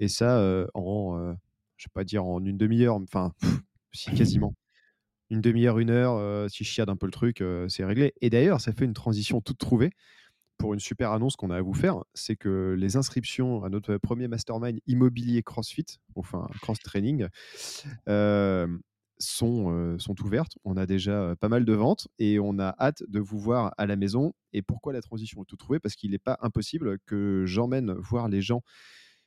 [0.00, 1.36] Et ça, en,
[1.76, 3.32] je vais pas dire en une demi-heure, enfin,
[3.92, 4.54] si quasiment.
[5.30, 8.14] Une demi-heure, une heure, si je chiade un peu le truc, c'est réglé.
[8.20, 9.90] Et d'ailleurs, ça fait une transition toute trouvée
[10.58, 13.96] pour une super annonce qu'on a à vous faire, c'est que les inscriptions à notre
[13.98, 17.28] premier mastermind immobilier CrossFit, enfin cross training,
[18.08, 18.66] euh,
[19.18, 20.52] sont, euh, sont ouvertes.
[20.64, 23.86] On a déjà pas mal de ventes et on a hâte de vous voir à
[23.86, 24.32] la maison.
[24.52, 25.80] Et pourquoi la transition est tout trouvée?
[25.80, 28.62] Parce qu'il n'est pas impossible que j'emmène voir les gens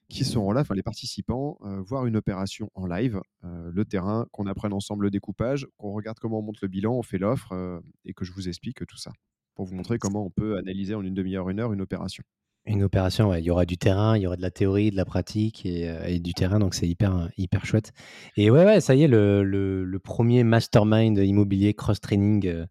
[0.09, 4.47] qui seront là, enfin les participants, euh, voir une opération en live, le terrain, qu'on
[4.47, 8.13] apprenne ensemble le découpage, qu'on regarde comment on monte le bilan, on fait l'offre et
[8.13, 9.11] que je vous explique tout ça
[9.55, 12.23] pour vous montrer comment on peut analyser en une demi-heure, une heure une opération.
[12.65, 15.05] Une opération, il y aura du terrain, il y aura de la théorie, de la
[15.05, 17.91] pratique et, euh, du terrain, donc c'est hyper, hyper chouette.
[18.37, 22.65] Et ouais, ouais, ça y est, le, premier mastermind immobilier cross-training, euh,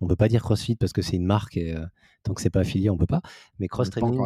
[0.00, 1.84] on ne peut pas dire CrossFit parce que c'est une marque et euh,
[2.28, 3.22] tant que c'est pas affilié, on peut pas.
[3.58, 4.20] Mais cross-training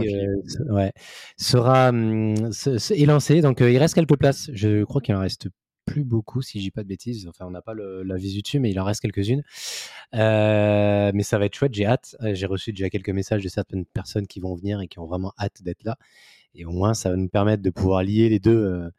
[0.70, 0.92] ouais,
[1.36, 4.50] sera hum, est lancé, donc il reste quelques places.
[4.52, 5.48] Je crois qu'il en reste
[5.84, 7.26] plus beaucoup, si je dis pas de bêtises.
[7.28, 9.42] Enfin, on n'a pas la visu dessus, mais il en reste quelques-unes.
[10.14, 12.16] Euh, mais ça va être chouette, j'ai hâte.
[12.22, 15.06] Euh, j'ai reçu déjà quelques messages de certaines personnes qui vont venir et qui ont
[15.06, 15.96] vraiment hâte d'être là.
[16.54, 18.90] Et au moins, ça va nous permettre de pouvoir lier les deux, euh,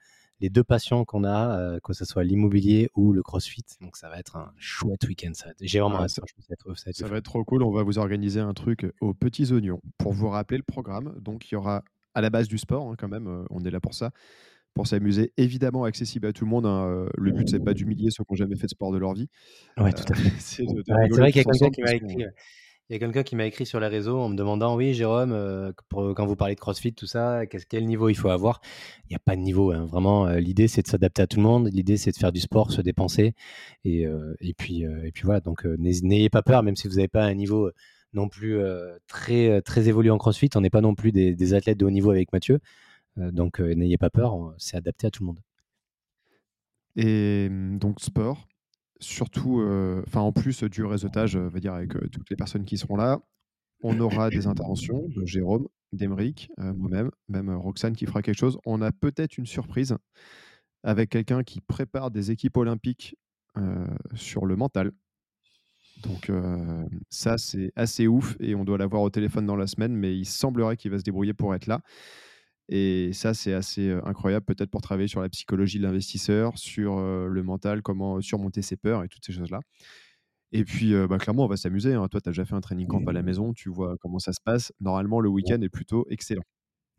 [0.43, 3.63] les deux passions qu'on a, que ce soit l'immobilier ou le crossfit.
[3.79, 5.31] Donc, ça va être un chouette week-end.
[5.61, 6.09] J'ai vraiment hâte.
[6.09, 7.63] Ça, va être trop cool.
[7.63, 11.15] On va vous organiser un truc aux petits oignons pour vous rappeler le programme.
[11.21, 13.45] Donc, il y aura à la base du sport, hein, quand même.
[13.49, 14.11] on est là pour ça
[14.73, 16.65] pour s'amuser, évidemment accessible à tout le monde.
[16.65, 18.97] Hein, euh, le but, c'est pas d'humilier ceux qui n'ont jamais fait de sport de
[18.97, 19.29] leur vie.
[19.77, 20.31] Ouais, tout à fait.
[20.39, 22.25] c'est vrai qu'il y a quelqu'un qui m'a écrit.
[22.89, 25.31] Il y a quelqu'un qui m'a écrit sur les réseaux en me demandant Oui, Jérôme,
[25.31, 28.61] euh, quand vous parlez de CrossFit, tout ça, quel niveau il faut avoir?
[29.05, 29.71] Il n'y a pas de niveau.
[29.71, 29.85] Hein.
[29.85, 31.69] Vraiment, euh, l'idée, c'est de s'adapter à tout le monde.
[31.71, 33.35] L'idée, c'est de faire du sport, se dépenser.
[33.85, 34.05] Et,
[34.41, 35.39] et, puis, et puis voilà.
[35.39, 37.71] Donc, n'ayez pas peur, même si vous n'avez pas un niveau
[38.13, 38.59] non plus
[39.07, 40.49] très, très évolué en CrossFit.
[40.55, 42.59] On n'est pas non plus des, des, athlètes de haut niveau avec Mathieu.
[43.19, 45.39] Euh, donc euh, n'ayez pas peur, c'est adapté à tout le monde.
[46.95, 48.47] Et donc sport,
[48.99, 52.65] surtout, euh, enfin en plus du réseautage, euh, va dire avec euh, toutes les personnes
[52.65, 53.19] qui seront là,
[53.81, 58.57] on aura des interventions de Jérôme, d'Emeric, moi-même, même Roxane qui fera quelque chose.
[58.65, 59.97] On a peut-être une surprise
[60.83, 63.17] avec quelqu'un qui prépare des équipes olympiques
[64.13, 64.93] sur le mental.
[66.01, 66.31] Donc
[67.09, 70.25] ça, c'est assez ouf et on doit l'avoir au téléphone dans la semaine, mais il
[70.25, 71.81] semblerait qu'il va se débrouiller pour être là.
[72.75, 77.43] Et ça, c'est assez incroyable, peut-être pour travailler sur la psychologie de l'investisseur, sur le
[77.43, 79.59] mental, comment surmonter ses peurs et toutes ces choses-là.
[80.53, 81.93] Et puis, bah, clairement, on va s'amuser.
[81.93, 82.07] Hein.
[82.07, 84.33] Toi, tu as déjà fait un training camp à la maison, tu vois comment ça
[84.33, 84.73] se passe.
[84.81, 86.41] Normalement, le week-end est plutôt excellent.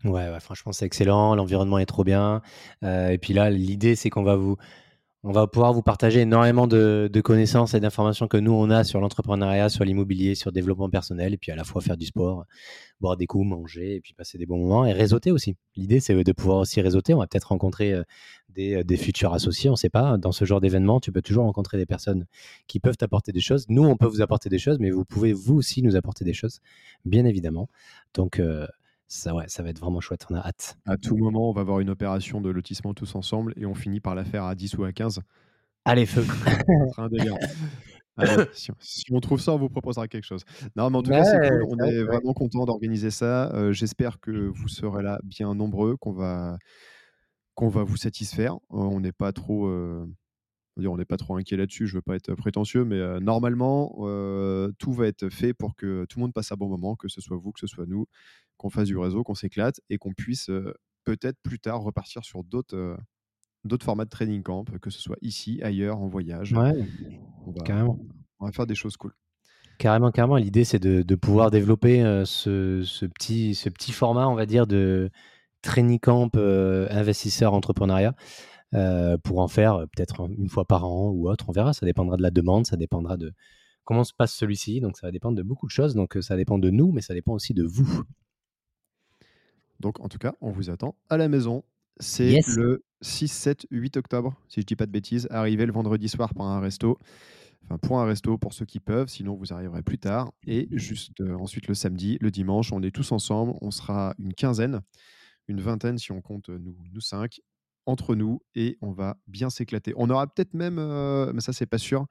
[0.05, 1.35] Ouais, ouais franchement, c'est excellent.
[1.35, 2.41] L'environnement est trop bien.
[2.83, 4.57] et puis là, l'idée, c'est qu'on va vous,
[5.27, 9.01] on va pouvoir vous partager énormément de, connaissances et d'informations que nous, on a sur
[9.01, 12.45] l'entrepreneuriat, sur l'immobilier, sur le développement personnel, et puis à la fois faire du sport,
[13.01, 15.57] boire des coups, manger, et puis passer des bons moments, et réseauter aussi.
[15.77, 17.15] L'idée, c'est de pouvoir aussi réseauter.
[17.15, 18.03] On va peut-être rencontrer euh,
[18.59, 20.19] euh, des, futurs associés, on ne sait pas.
[20.19, 22.27] Dans ce genre d'événement, tu peux toujours rencontrer des personnes
[22.67, 23.65] qui peuvent t'apporter des choses.
[23.71, 26.35] Nous, on peut vous apporter des choses, mais vous pouvez vous aussi nous apporter des
[26.35, 26.61] choses,
[27.07, 27.71] bien évidemment.
[28.13, 28.67] Donc, euh,
[29.07, 30.77] ça, ouais, ça va être vraiment chouette, on a hâte.
[30.87, 34.01] À tout moment, on va avoir une opération de lotissement tous ensemble et on finit
[34.01, 35.21] par la faire à 10 ou à 15.
[35.85, 36.25] Allez, feu
[36.97, 37.37] un délire.
[38.53, 38.71] si,
[39.11, 40.45] on trouve ça, on vous proposera quelque chose.
[40.77, 41.65] Non, mais en tout cas, c'est cool.
[41.69, 43.53] On est vraiment content d'organiser ça.
[43.55, 46.57] Euh, j'espère que vous serez là bien nombreux, qu'on va,
[47.55, 48.55] qu'on va vous satisfaire.
[48.55, 49.67] Euh, on n'est pas trop.
[49.67, 50.07] Euh,
[50.77, 53.95] on n'est pas trop inquiet là-dessus, je veux pas être prétentieux, mais normalement,
[54.81, 57.21] tout va être fait pour que tout le monde passe un bon moment, que ce
[57.21, 58.07] soit vous, que ce soit nous,
[58.65, 60.51] qu'on fasse du réseau, qu'on s'éclate et qu'on puisse
[61.05, 62.97] peut-être plus tard repartir sur d'autres
[63.65, 66.55] d'autres formats de training camp, que ce soit ici, ailleurs, en voyage.
[66.55, 66.73] Ouais,
[67.47, 67.99] on va, carrément.
[68.41, 69.13] On va faire des choses cool.
[69.77, 70.37] Carrément, carrément.
[70.37, 75.11] L'idée, c'est de, pouvoir développer ce, petit, ce petit format, on va dire, de
[75.61, 78.15] training camp investisseur entrepreneuriat.
[79.25, 82.23] pour en faire peut-être une fois par an ou autre, on verra, ça dépendra de
[82.23, 83.35] la demande, ça dépendra de
[83.85, 86.59] comment se passe celui-ci, donc ça va dépendre de beaucoup de choses, donc ça dépend
[86.59, 88.05] de nous, mais ça dépend aussi de vous.
[89.85, 91.63] Donc, en tout cas, on vous attend à la maison.
[92.01, 95.29] C'est le 6, 7, 8 octobre, si je dis pas de bêtises.
[95.31, 96.99] Arrivez le vendredi soir pour un resto.
[97.65, 100.33] Enfin, pour un resto pour ceux qui peuvent, sinon vous arriverez plus tard.
[100.47, 103.53] Et juste euh, ensuite le samedi, le dimanche, on est tous ensemble.
[103.61, 104.81] On sera une quinzaine,
[105.49, 107.41] une vingtaine si on compte euh, nous, nous cinq,
[107.85, 109.93] entre nous et on va bien s'éclater.
[109.97, 112.07] On aura peut-être même, euh, mais ça c'est pas sûr,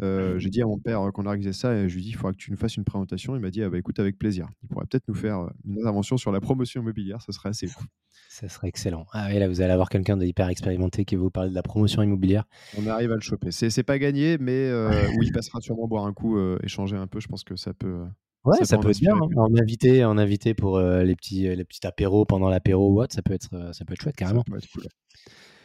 [0.00, 2.16] euh, j'ai dit à mon père qu'on organisait ça et je lui ai dit il
[2.16, 3.34] faudra que tu nous fasses une présentation.
[3.34, 4.48] Il m'a dit ah bah, écoute, avec plaisir.
[4.62, 7.66] Il pourrait peut-être nous faire euh, une intervention sur la promotion immobilière, ça serait assez
[7.66, 7.84] fou.
[8.28, 9.06] Ça serait excellent.
[9.12, 11.54] Ah oui, là vous allez avoir quelqu'un de hyper expérimenté qui va vous parler de
[11.54, 12.44] la promotion immobilière.
[12.78, 13.50] On arrive à le choper.
[13.50, 17.20] C'est pas gagné, mais euh, où il passera sûrement boire un coup, échanger un peu.
[17.20, 18.04] Je pense que ça peut.
[18.44, 19.16] Ouais, ça, peut être bien.
[19.16, 19.28] Hein.
[19.36, 23.22] En invité, en invité pour les petits, les petits apéros pendant l'apéro ou autre, ça
[23.22, 24.44] peut être, ça peut être chouette carrément.
[24.46, 24.84] Ça peut être cool.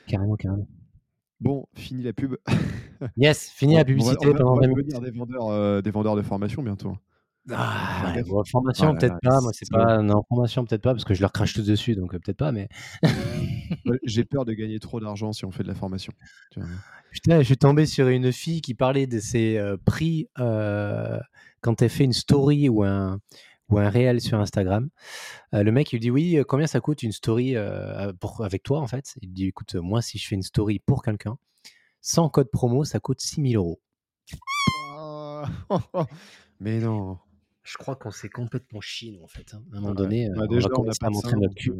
[0.07, 0.67] Carrément, carrément.
[1.43, 2.37] Bon, fini la pub.
[3.17, 4.27] yes, fini la publicité.
[4.27, 6.95] On va, on va, devenir des vendeurs, euh, des vendeurs de formation bientôt.
[7.51, 8.13] Ah,
[8.49, 9.41] formation, peut-être pas.
[9.41, 10.01] Moi, c'est pas.
[10.01, 12.53] Non, formation, peut-être pas, parce que je leur crache tout dessus, donc euh, peut-être pas,
[12.53, 12.69] mais.
[14.03, 16.13] J'ai peur de gagner trop d'argent si on fait de la formation.
[17.11, 21.89] Putain, je suis tombé sur une fille qui parlait de ses euh, prix quand elle
[21.89, 23.19] fait une story ou un,
[23.73, 24.89] ou un réel sur Instagram.
[25.53, 28.43] Euh, le mec, il lui dit Oui, euh, combien ça coûte une story euh, pour,
[28.43, 29.15] avec toi en fait?
[29.21, 31.37] Il dit Écoute, moi, si je fais une story pour quelqu'un,
[32.01, 33.81] sans code promo, ça coûte 6000 euros.
[36.59, 37.17] Mais non.
[37.63, 39.53] Je crois qu'on s'est complètement chié, en fait.
[39.53, 39.63] Hein.
[39.73, 41.71] À un moment donné, bah, on, va commencer à montrer notre cul.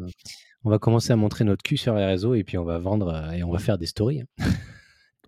[0.64, 3.30] On va commencer à montrer notre cul sur les réseaux et puis on va vendre
[3.34, 4.22] et on va faire des stories.
[4.22, 4.26] Hein.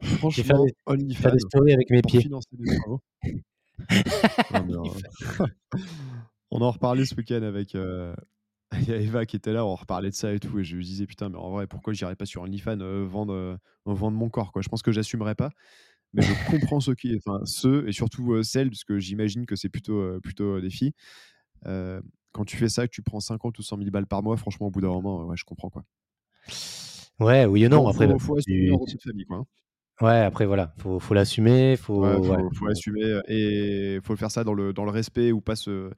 [0.02, 0.61] Franchement, faire
[0.96, 2.26] des, faire des stories avec mes pieds.
[6.50, 7.74] On en reparlait ce week-end avec.
[7.74, 8.14] Euh,
[8.72, 10.76] il y a Eva qui était là, on reparlait de ça et tout, et je
[10.76, 14.16] lui disais putain, mais en vrai, pourquoi j'irais pas sur OnlyFans euh, vendre, euh, vendre
[14.16, 15.50] mon corps quoi Je pense que j'assumerais pas,
[16.12, 19.68] mais je comprends ceux qui, enfin ceux et surtout celles, parce que j'imagine que c'est
[19.68, 20.92] plutôt plutôt des filles.
[21.62, 24.66] quand tu fais ça, que tu prends 50 ou 100 000 balles par mois, franchement,
[24.66, 25.85] au bout d'un moment, ouais, je comprends quoi.
[27.20, 27.87] Ouais, oui et non.
[27.87, 29.37] après, faut, faut assumer de famille quoi.
[29.38, 29.46] Hein.
[30.02, 34.52] Ouais, après voilà, faut, faut l'assumer, faut, faut, faut, assumer et faut faire ça dans
[34.52, 35.90] le, dans le respect ou pas se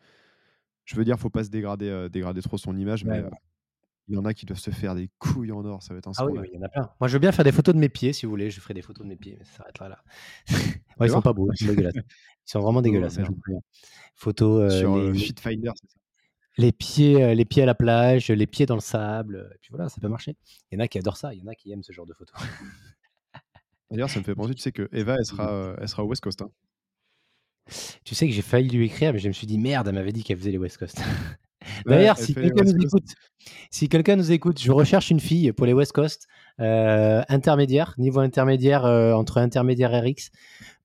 [0.89, 3.29] je veux dire, faut pas se dégrader, euh, dégrader trop son image, mais euh,
[4.09, 6.09] il y en a qui doivent se faire des couilles en or, ça va être
[6.09, 6.91] un Ah oui, il y en a plein.
[6.99, 8.51] Moi, je veux bien faire des photos de mes pieds, si vous voulez.
[8.51, 10.03] Je ferai des photos de mes pieds, mais ça s'arrêtera là.
[10.99, 11.95] ouais, ils sont pas beaux, ils sont dégueulasses.
[11.95, 13.19] Ils sont vraiment dégueulasses.
[13.19, 13.29] Hein,
[14.15, 14.73] photos.
[14.73, 15.99] Euh, Sur les, Fitfinder, c'est ça?
[16.57, 19.91] Les pieds, les pieds à la plage, les pieds dans le sable, et puis voilà,
[19.91, 20.37] ça peut marcher.
[20.71, 22.07] Il y en a qui adorent ça, il y en a qui aiment ce genre
[22.07, 22.35] de photos.
[23.91, 26.23] D'ailleurs, ça me fait penser, tu sais que Eva, elle sera, elle sera au West
[26.23, 26.41] Coast.
[26.43, 26.51] Hein.
[28.05, 30.13] Tu sais que j'ai failli lui écrire, mais je me suis dit merde, elle m'avait
[30.13, 30.97] dit qu'elle faisait les West Coast.
[31.87, 33.05] D'ailleurs, si quelqu'un nous écoute,
[33.71, 36.27] si quelqu'un nous écoute, je recherche une fille pour les West Coast,
[36.61, 40.31] euh, intermédiaire, niveau intermédiaire euh, entre intermédiaire et RX.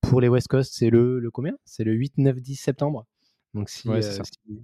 [0.02, 1.54] Pour les West Coast, c'est le, le combien?
[1.64, 3.06] C'est le 8, 9, 10 septembre.
[3.54, 4.24] Donc si, Ouais, euh, ça.
[4.26, 4.60] si,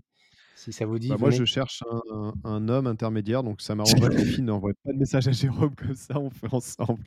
[0.55, 3.75] si ça vous dit, Bah, moi, je cherche un, un- un homme intermédiaire, donc ça
[3.75, 7.01] m'arrangerait que les filles n'envoient pas de message à Jérôme comme ça, on fait ensemble.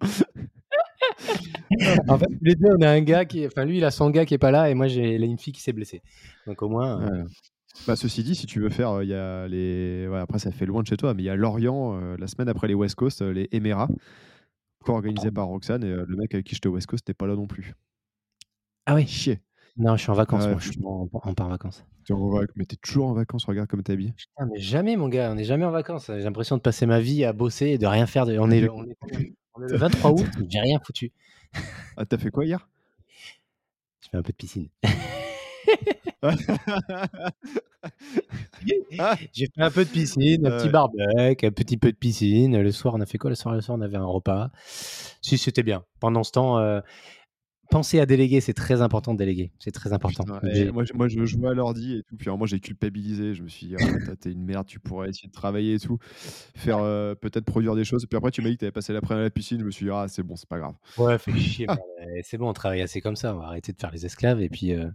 [2.08, 4.11] En fait, tous les deux, on a un gars qui, enfin lui, il a son
[4.11, 6.02] gars qui est pas là et moi j'ai une fille qui s'est blessée.
[6.46, 7.24] Donc au moins, euh, Ouais.
[7.87, 10.06] Bah, ceci dit, si tu veux faire, euh, il y a les.
[10.06, 12.26] ouais, après, ça fait loin de chez toi, mais il y a Lorient euh, la
[12.26, 13.88] semaine après les West Coast, euh, les Émirats,
[14.85, 17.35] co-organisé par Roxane, et euh, le mec avec qui j'étais West Coast n'était pas là
[17.35, 17.74] non plus.
[18.87, 19.06] ah oui.
[19.06, 19.40] Chier.
[19.78, 20.58] Non, je suis en vacances, Ouais, moi.
[20.61, 21.82] Je suis en, en part vacances.
[22.04, 24.12] Tu en vac- Mais t'es toujours en vacances, regarde comme t'es habillé.
[24.12, 26.08] Putain, mais jamais, mon gars, on n'est jamais en vacances.
[26.08, 28.26] J'ai l'impression de passer ma vie à bosser et de rien faire.
[28.26, 28.96] de- On est, le- on est,
[29.54, 31.11] on est le 23 août, j'ai rien foutu.
[31.96, 32.68] Ah, t'as fait quoi hier?
[34.00, 34.68] Je fais un peu de piscine.
[39.32, 42.60] J'ai fait un peu de piscine, un petit barbecue, un petit peu de piscine.
[42.60, 43.30] Le soir, on a fait quoi?
[43.30, 44.50] Le soir Le soir, on avait un repas.
[45.20, 45.84] Si, c'était bien.
[46.00, 46.80] Pendant ce temps, euh,
[47.72, 49.50] penser à déléguer, c'est très important de déléguer.
[49.58, 50.24] C'est très important.
[50.24, 52.16] Putain, J'ai- moi, je- moi, je jouais à l'ordi et tout.
[52.16, 53.35] Puis alors, moi, j'ai culpabilisé.
[53.35, 55.98] Je me suis dit, ah, t'es une merde, tu pourrais essayer de travailler et tout.
[56.02, 58.06] Faire euh, peut-être produire des choses.
[58.06, 59.58] Puis après, tu m'as dit que t'avais passé l'après-midi à la piscine.
[59.61, 60.74] Je me suis dit, ah, c'est bon, c'est pas grave.
[60.98, 61.66] Ouais, fait chier.
[61.68, 61.74] Euh,
[62.24, 63.35] C'est bon, on travaille assez comme ça.
[63.35, 64.40] On va arrêter de faire les esclaves.
[64.42, 64.88] Et puis, euh,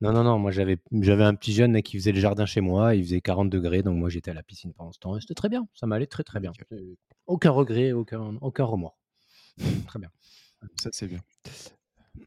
[0.00, 0.38] non, non, non.
[0.38, 2.94] Moi, j'avais, j'avais un petit jeune là, qui faisait le jardin chez moi.
[2.94, 3.82] Il faisait 40 degrés.
[3.82, 5.16] Donc, moi, j'étais à la piscine pendant ce temps.
[5.16, 5.68] Et c'était très bien.
[5.74, 6.52] Ça m'allait très, très bien.
[7.26, 8.98] Aucun regret, aucun, aucun remords.
[9.86, 10.10] très bien.
[10.82, 11.20] Ça, c'est bien.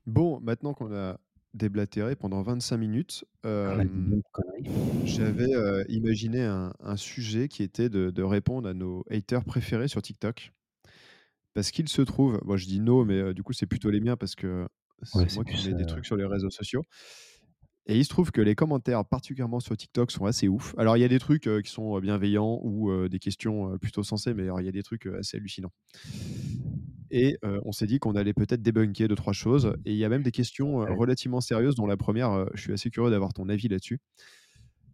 [0.05, 1.19] Bon, maintenant qu'on a
[1.53, 3.85] déblatéré pendant 25 minutes, On a euh,
[5.05, 9.87] j'avais euh, imaginé un, un sujet qui était de, de répondre à nos haters préférés
[9.87, 10.51] sur TikTok.
[11.53, 13.99] Parce qu'il se trouve, moi je dis no, mais euh, du coup c'est plutôt les
[13.99, 14.67] miens parce que
[15.03, 16.83] c'est Ouais, moi qui mets des trucs sur les réseaux sociaux.
[17.85, 20.73] Et il se trouve que les commentaires, particulièrement sur TikTok, sont assez ouf.
[20.77, 23.77] Alors il y a des trucs euh, qui sont bienveillants ou euh, des questions euh,
[23.77, 25.71] plutôt sensées, mais alors, il y a des trucs assez hallucinants.
[27.15, 29.75] Et euh, on s'est dit qu'on allait peut-être débunker deux, trois choses.
[29.85, 30.95] Et il y a même des questions euh, Ouais.
[30.95, 33.99] relativement sérieuses, dont la première, euh, je suis assez curieux d'avoir ton avis là-dessus.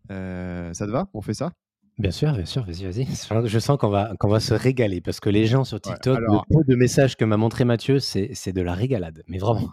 [0.10, 1.08] Ça te va?
[1.13, 1.53] On fait ça?
[1.97, 3.05] Bien sûr, bien sûr, vas-y, vas-y.
[3.47, 6.45] Je sens- qu'on va, qu'on va se régaler parce que les gens sur TikTok, alors-
[6.49, 9.23] le peu de messages que m'a montré Mathieu, c'est c'est de la régalade.
[9.27, 9.69] Mais vraiment.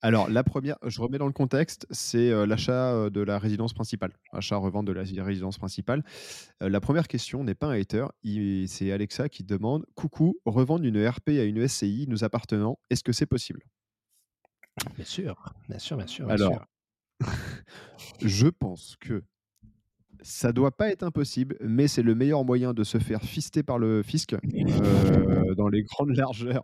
[0.00, 3.72] Alors, la première, je remets dans le contexte, c'est euh, l'achat euh, de la résidence
[3.74, 4.12] principale.
[4.32, 6.04] Achat-revente de la résidence principale.
[6.62, 10.84] Euh, la première question n'est pas un hater, il- c'est Alexa qui demande Coucou, revendre
[10.84, 13.60] une RP à une SCI nous appartenant, est-ce que c'est possible?
[14.94, 16.26] Bien sûr, bien sûr, bien sûr.
[16.26, 16.66] bien Alors, sûr.
[18.20, 19.24] je pense que
[20.22, 23.78] ça doit pas être impossible, mais c'est le meilleur moyen de se faire fister par
[23.78, 26.62] le fisc euh, dans les grandes largeurs.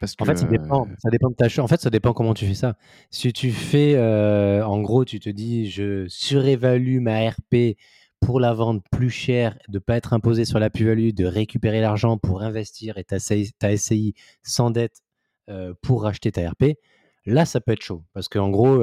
[0.00, 2.32] Parce que, En fait, ça dépend, ça dépend de ta En fait, ça dépend comment
[2.34, 2.76] tu fais ça.
[3.10, 7.76] Si tu fais, euh, en gros, tu te dis, je surévalue ma RP
[8.18, 12.16] pour la vendre plus cher, de pas être imposé sur la plus-value, de récupérer l'argent
[12.16, 15.02] pour investir et ta, SCI sans dette
[15.50, 16.76] euh, pour racheter ta RP,
[17.26, 18.02] là, ça peut être chaud.
[18.14, 18.82] Parce qu'en gros,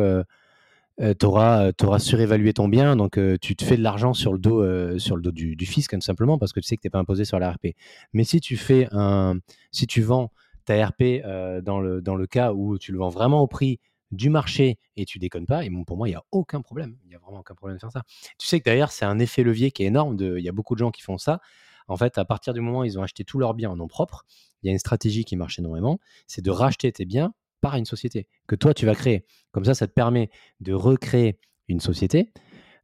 [0.97, 4.61] tu auras, surévalué ton bien, donc euh, tu te fais de l'argent sur le dos,
[4.61, 6.81] euh, sur le dos du, du fisc, hein, tout simplement, parce que tu sais que
[6.81, 7.75] tu n'es pas imposé sur la RP.
[8.13, 9.37] Mais si tu fais un,
[9.71, 10.31] si tu vends
[10.67, 13.79] ta RP euh, dans, le, cas où tu le vends vraiment au prix
[14.11, 16.97] du marché et tu déconnes pas, et pour moi, il n'y a aucun problème.
[17.03, 18.03] Il n'y a vraiment aucun problème de faire ça.
[18.37, 20.17] Tu sais que d'ailleurs, c'est un effet levier qui est énorme.
[20.19, 21.39] Il y a beaucoup de gens qui font ça.
[21.87, 23.87] En fait, à partir du moment où ils ont acheté tous leurs biens en nom
[23.87, 24.25] propre,
[24.61, 27.85] il y a une stratégie qui marche énormément, c'est de racheter tes biens par une
[27.85, 29.25] société que toi, tu vas créer.
[29.51, 32.31] Comme ça, ça te permet de recréer une société,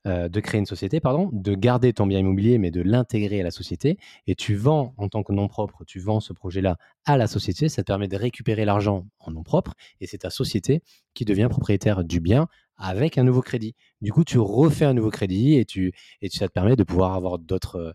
[0.06, 3.44] euh, de créer une société, pardon, de garder ton bien immobilier, mais de l'intégrer à
[3.44, 3.98] la société.
[4.28, 7.70] Et tu vends en tant que nom propre, tu vends ce projet-là à la société.
[7.70, 10.82] Ça te permet de récupérer l'argent en nom propre et c'est ta société
[11.14, 13.76] qui devient propriétaire du bien avec un nouveau crédit.
[14.02, 17.14] Du coup, tu refais un nouveau crédit et, tu, et ça te permet de pouvoir
[17.14, 17.94] avoir d'autres.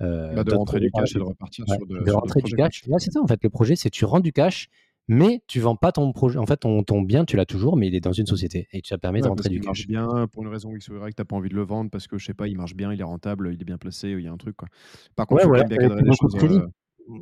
[0.00, 2.54] euh, bah, de rentrer du cash et de par- repartir Ouais, sur de, rentrer du
[2.54, 2.84] cash.
[2.98, 3.40] C'est ça en fait.
[3.42, 4.68] Le projet, c'est tu rends du cash,
[5.10, 6.38] mais tu vends pas ton projet.
[6.38, 8.80] En fait, ton, ton bien, tu l'as toujours, mais il est dans une société et
[8.84, 9.86] ça permet de Ouais, rentrer parce du qu'il marche cash.
[9.86, 12.16] bien, pour une raison X ou Y, t'as pas envie de le vendre parce que
[12.16, 14.28] je sais pas, il marche bien, il est rentable, il est bien placé, il y
[14.28, 14.68] a un truc quoi.
[15.16, 16.34] Par contre, Ouais, alors même bien de choses.
[16.36, 16.54] crédit.
[16.54, 16.68] euh,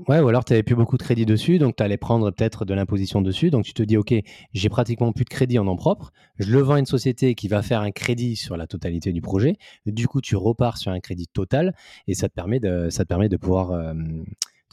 [0.06, 2.66] Ouais, ou alors tu n'avais plus beaucoup de crédit dessus, donc tu allais prendre peut-être
[2.66, 3.50] de l'imposition dessus.
[3.50, 4.12] Donc tu te dis, OK,
[4.52, 6.12] j'ai pratiquement plus de crédit en nom propre.
[6.38, 9.22] Je le vends à une société qui va faire un crédit sur la totalité du
[9.22, 9.56] projet.
[9.86, 11.74] Du coup, tu repars sur un crédit total
[12.06, 13.70] et ça te permet de, ça te permet de pouvoir.
[13.72, 13.94] euh,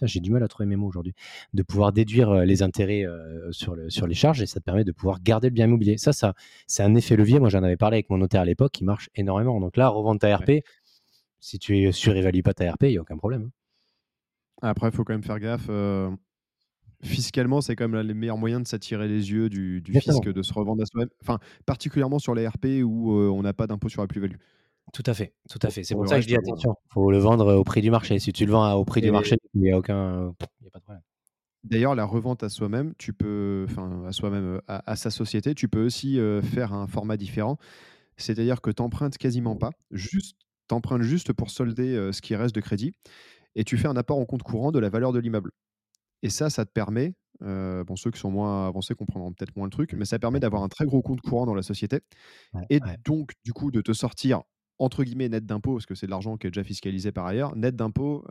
[0.04, 1.14] j'ai du mal à trouver mes mots aujourd'hui.
[1.54, 4.66] De pouvoir déduire euh, les intérêts euh, sur, le, sur les charges et ça te
[4.66, 5.98] permet de pouvoir garder le bien immobilier.
[5.98, 6.34] Ça, ça
[6.68, 7.40] c'est un effet levier.
[7.40, 9.60] Moi, j'en avais parlé avec mon notaire à l'époque qui marche énormément.
[9.60, 10.64] Donc là, revendre ta RP,
[11.40, 13.50] si tu surévalues pas ta RP, il n'y a aucun problème.
[14.62, 14.70] hein.
[14.70, 15.68] Après, il faut quand même faire gaffe.
[15.70, 16.10] euh,
[17.04, 20.54] Fiscalement, c'est quand même le meilleur moyen de s'attirer les yeux du, fisc, de se
[20.54, 21.10] revendre à soi-même.
[21.22, 24.38] Enfin, particulièrement sur les RP où euh, on n'a pas d'impôt sur la plus-value.
[24.94, 25.84] Tout à fait, tout à fait.
[25.84, 28.20] C'est pour, ça que je dis attention, il faut le vendre au prix du marché.
[28.20, 30.34] Si tu le vends au prix du marché, il n'y a aucun, a
[30.72, 31.02] pas de problème.
[31.64, 35.84] D'ailleurs, la revente à soi-même, tu peux, enfin à soi-même, à, sa société, tu peux
[35.84, 37.58] aussi faire un format différent.
[38.18, 40.38] C'est-à-dire que tu empruntes quasiment pas, juste
[40.72, 42.94] empruntes juste pour solder ce qui reste de crédit,
[43.56, 45.52] et tu fais un apport en compte courant de la valeur de l'immeuble.
[46.22, 49.72] Et ça, ça te permet, bon, ceux qui sont moins avancés comprendront peut-être moins le
[49.72, 52.00] truc, mais ça permet d'avoir un très gros compte courant dans la société,
[52.70, 54.44] et donc du coup de te sortir
[54.80, 57.56] entre guillemets net d'impôt, parce que c'est de l'argent qui est déjà fiscalisé par ailleurs,
[57.56, 58.24] net d'impôt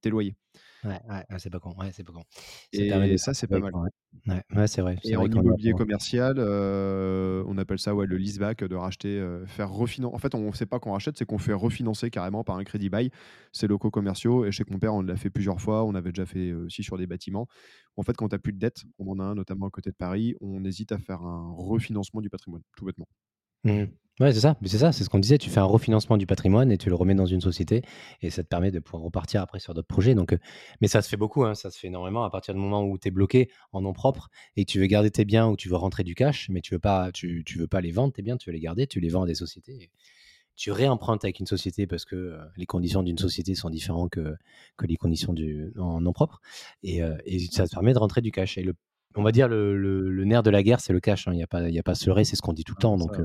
[0.00, 0.36] tes loyers.
[0.82, 1.74] Ouais, ouais, c'est pas con.
[1.78, 2.22] Ouais, c'est pas con.
[2.72, 3.72] et ça, c'est pas mal.
[4.26, 4.98] Ouais, ouais c'est vrai.
[5.04, 10.14] Et en immobilier commercial, on appelle ça ouais, le leaseback, de racheter, faire refinancer.
[10.14, 12.64] En fait, on ne sait pas qu'on rachète, c'est qu'on fait refinancer carrément par un
[12.64, 13.10] crédit bail
[13.52, 14.44] ces locaux commerciaux.
[14.44, 15.84] Et chez mon père, on l'a fait plusieurs fois.
[15.84, 17.46] On avait déjà fait aussi sur des bâtiments.
[17.96, 19.90] En fait, quand tu n'as plus de dette, on en a un notamment à côté
[19.90, 23.08] de Paris, on hésite à faire un refinancement du patrimoine, tout bêtement.
[23.64, 23.84] Mmh.
[24.20, 25.38] Ouais, c'est ça, c'est ça, c'est ce qu'on disait.
[25.38, 27.80] Tu fais un refinancement du patrimoine et tu le remets dans une société
[28.20, 30.14] et ça te permet de pouvoir repartir après sur d'autres projets.
[30.14, 30.36] Donc,
[30.82, 32.98] mais ça se fait beaucoup, hein, ça se fait énormément à partir du moment où
[32.98, 35.70] tu es bloqué en nom propre et que tu veux garder tes biens ou tu
[35.70, 38.20] veux rentrer du cash, mais tu veux pas, tu, tu veux pas les vendre tes
[38.20, 39.90] biens, tu veux les garder, tu les vends à des sociétés.
[40.54, 44.34] tu réempruntes avec une société parce que les conditions d'une société sont différentes que,
[44.76, 46.42] que les conditions du, en nom propre
[46.82, 48.58] et, et, ça te permet de rentrer du cash.
[48.58, 48.74] Et le
[49.16, 51.26] on va dire le, le, nerf de la guerre, c'est le cash.
[51.26, 51.32] Hein.
[51.32, 52.96] Il n'y a pas, il a pas c'est ce qu'on dit tout le temps.
[52.96, 53.16] Donc,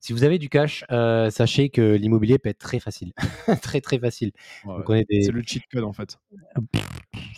[0.00, 0.84] si vous avez du cash,
[1.30, 3.12] sachez que l'immobilier peut être très facile,
[3.62, 4.32] très très facile.
[5.10, 6.18] C'est le cheat code en fait.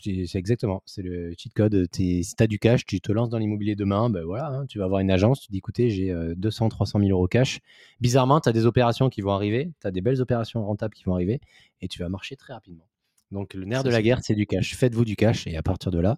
[0.03, 1.89] C'est exactement, c'est le cheat code.
[1.93, 4.79] si tu as du cash, tu te lances dans l'immobilier demain, ben voilà, hein, tu
[4.79, 7.61] vas avoir une agence, tu dis écoutez, j'ai 200, 300 000 euros cash.
[8.01, 11.05] Bizarrement, tu as des opérations qui vont arriver, tu as des belles opérations rentables qui
[11.05, 11.41] vont arriver
[11.81, 12.89] et tu vas marcher très rapidement.
[13.33, 14.77] Donc le nerf de la guerre, c'est du cash.
[14.77, 16.17] Faites-vous du cash et à partir de là,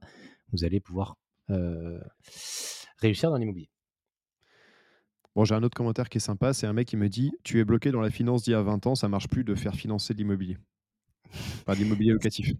[0.52, 1.16] vous allez pouvoir
[2.98, 3.68] réussir dans l'immobilier.
[5.34, 6.52] Bon, j'ai un autre commentaire qui est sympa.
[6.52, 8.62] C'est un mec qui me dit Tu es bloqué dans la finance d'il y a
[8.62, 10.58] 20 ans, ça marche plus de faire financer de l'immobilier.
[11.66, 12.52] Pas d'immobilier locatif.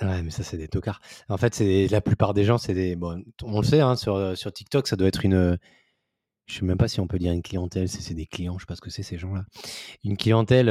[0.00, 1.00] Ouais, mais ça, c'est des tocards.
[1.28, 2.96] En fait, c'est la plupart des gens, c'est des.
[2.96, 5.58] Bon, on le sait, hein, sur, sur TikTok, ça doit être une.
[6.46, 8.66] Je sais même pas si on peut dire une clientèle, c'est des clients, je sais
[8.66, 9.44] pas ce que c'est ces gens-là.
[10.02, 10.66] Une clientèle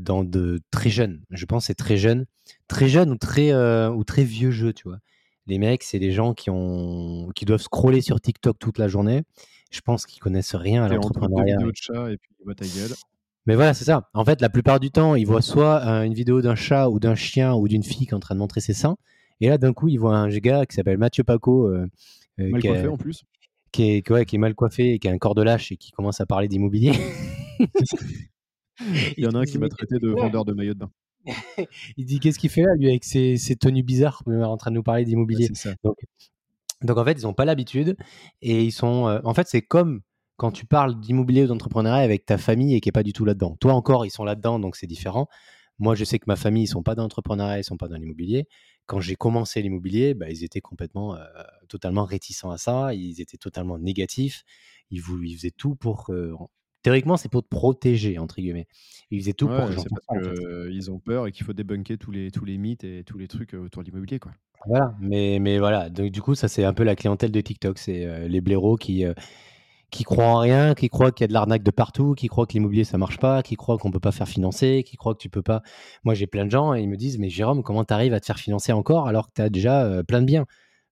[0.00, 1.22] dans de très jeunes.
[1.30, 2.24] Je pense c'est très jeune,
[2.68, 3.52] très jeune ou très
[3.88, 4.98] ou très vieux jeu, tu vois.
[5.46, 9.24] Les mecs, c'est des gens qui ont qui doivent scroller sur TikTok toute la journée
[9.70, 11.58] je pense qu'ils connaissent rien à l'entrepreneuriat.
[13.46, 14.10] Mais voilà, c'est ça.
[14.14, 17.14] En fait, la plupart du temps, ils voient soit une vidéo d'un chat ou d'un
[17.14, 18.96] chien ou d'une fille qui est en train de montrer ses seins.
[19.40, 21.68] Et là, d'un coup, ils voient un gars qui s'appelle Mathieu Paco.
[21.68, 21.86] Euh,
[22.38, 23.24] euh, mal coiffé en plus.
[23.72, 25.92] Qui est, qui est mal coiffé et qui a un corps de lâche et qui
[25.92, 26.92] commence à parler d'immobilier.
[29.16, 30.90] Il y en a un qui m'a traité de vendeur de maillot de bain.
[31.98, 34.82] il dit qu'est-ce qu'il fait là, lui, avec ses, tenues bizarres, en train de nous
[34.82, 35.48] parler d'immobilier.
[35.84, 35.96] Donc,
[36.82, 37.96] donc en fait, ils n'ont pas l'habitude
[38.42, 39.08] et ils sont.
[39.08, 40.00] Euh, en fait, c'est comme
[40.36, 43.24] quand tu parles d'immobilier ou d'entrepreneuriat avec ta famille et qui n'est pas du tout
[43.24, 43.56] là-dedans.
[43.60, 45.28] Toi encore, ils sont là-dedans, donc c'est différent.
[45.78, 47.96] Moi, je sais que ma famille, ils sont pas dans l'entrepreneuriat, ils sont pas dans
[47.96, 48.46] l'immobilier.
[48.86, 51.24] Quand j'ai commencé l'immobilier, bah, ils étaient complètement, euh,
[51.68, 52.94] totalement réticents à ça.
[52.94, 54.44] Ils étaient totalement négatifs.
[54.90, 56.10] Ils, voulaient, ils faisaient tout pour.
[56.82, 58.66] Théoriquement, c'est pour te protéger, entre guillemets.
[59.10, 62.30] Ils faisaient tout pour que parce qu'ils ont peur et qu'il faut débunker tous les,
[62.30, 64.18] tous les mythes et tous les trucs autour de l'immobilier.
[64.18, 64.32] Quoi.
[64.66, 65.88] Voilà, mais, mais voilà.
[65.88, 67.78] Donc, du coup, ça, c'est un peu la clientèle de TikTok.
[67.78, 69.14] C'est euh, les blaireaux qui, euh,
[69.90, 72.46] qui croient en rien, qui croient qu'il y a de l'arnaque de partout, qui croient
[72.46, 75.20] que l'immobilier, ça marche pas, qui croient qu'on peut pas faire financer, qui croient que
[75.20, 75.62] tu peux pas.
[76.04, 78.20] Moi, j'ai plein de gens et ils me disent Mais Jérôme, comment tu arrives à
[78.20, 80.46] te faire financer encore alors que tu as déjà euh, plein de biens?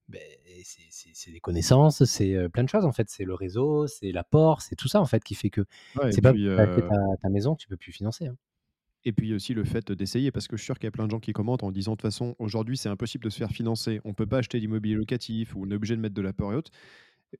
[0.08, 0.20] Ben,
[1.18, 3.10] c'est des connaissances, c'est plein de choses en fait.
[3.10, 5.64] C'est le réseau, c'est l'apport, c'est tout ça en fait qui fait que
[6.10, 6.66] c'est pas ta,
[7.22, 8.26] ta, maison que tu peux plus financer.
[8.26, 8.36] Hein.
[9.04, 11.06] Et puis aussi le fait d'essayer, parce que je suis sûr qu'il y a plein
[11.06, 13.50] de gens qui commentent en disant de toute façon, aujourd'hui c'est impossible de se faire
[13.50, 16.22] financer, on ne peut pas acheter l'immobilier locatif ou on est obligé de mettre de
[16.22, 16.70] l'apport et autres.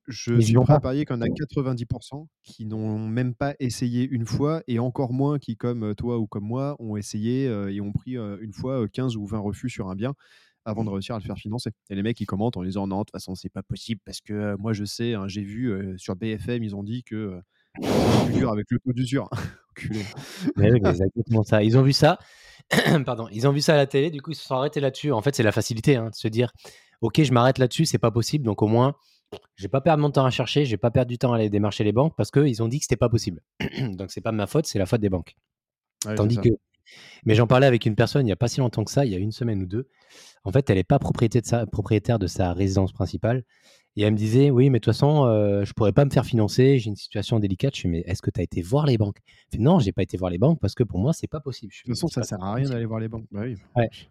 [0.07, 4.07] Je suis prêt à parier qu'il y en a 90% qui n'ont même pas essayé
[4.07, 7.93] une fois et encore moins qui, comme toi ou comme moi, ont essayé et ont
[7.93, 10.14] pris une fois 15 ou 20 refus sur un bien
[10.69, 11.71] avant de réussir à le faire financer.
[11.91, 14.21] Et les mecs, ils commentent en disant non, de toute façon, c'est pas possible parce
[14.21, 17.41] que moi, je sais, hein, j'ai vu sur BFM, ils ont dit que
[17.81, 19.29] c'est dur avec le taux d'usure.
[20.61, 21.63] exactement ça.
[21.63, 22.19] Ils ont vu ça.
[23.07, 25.13] Pardon, ils ont vu ça à la télé, du coup ils se sont arrêtés là-dessus.
[25.13, 26.53] En fait, c'est la facilité hein, de se dire,
[27.01, 28.95] ok, je m'arrête là-dessus, c'est pas possible, donc au moins,
[29.57, 31.37] je vais pas perdre mon temps à chercher, je vais pas perdre du temps à
[31.37, 33.43] aller démarcher les banques parce qu'ils ont dit que c'était pas possible.
[33.93, 35.35] donc c'est pas ma faute, c'est la faute des banques.
[36.16, 36.51] Tandis que,
[37.25, 39.12] mais j'en parlais avec une personne il y a pas si longtemps que ça, il
[39.12, 39.89] y a une semaine ou deux.
[40.45, 43.45] En fait, elle n'est pas propriétaire de sa, propriétaire de sa résidence principale.
[43.97, 46.24] Et elle me disait, oui, mais de toute façon, euh, je pourrais pas me faire
[46.24, 47.74] financer, j'ai une situation délicate.
[47.74, 49.18] Je suis, mais est-ce que tu as été voir les banques?
[49.51, 51.72] Fait, Non, j'ai pas été voir les banques parce que pour moi, c'est pas possible.
[51.72, 53.26] de toute façon, ça sert à rien d'aller voir les banques.
[53.32, 53.43] Bah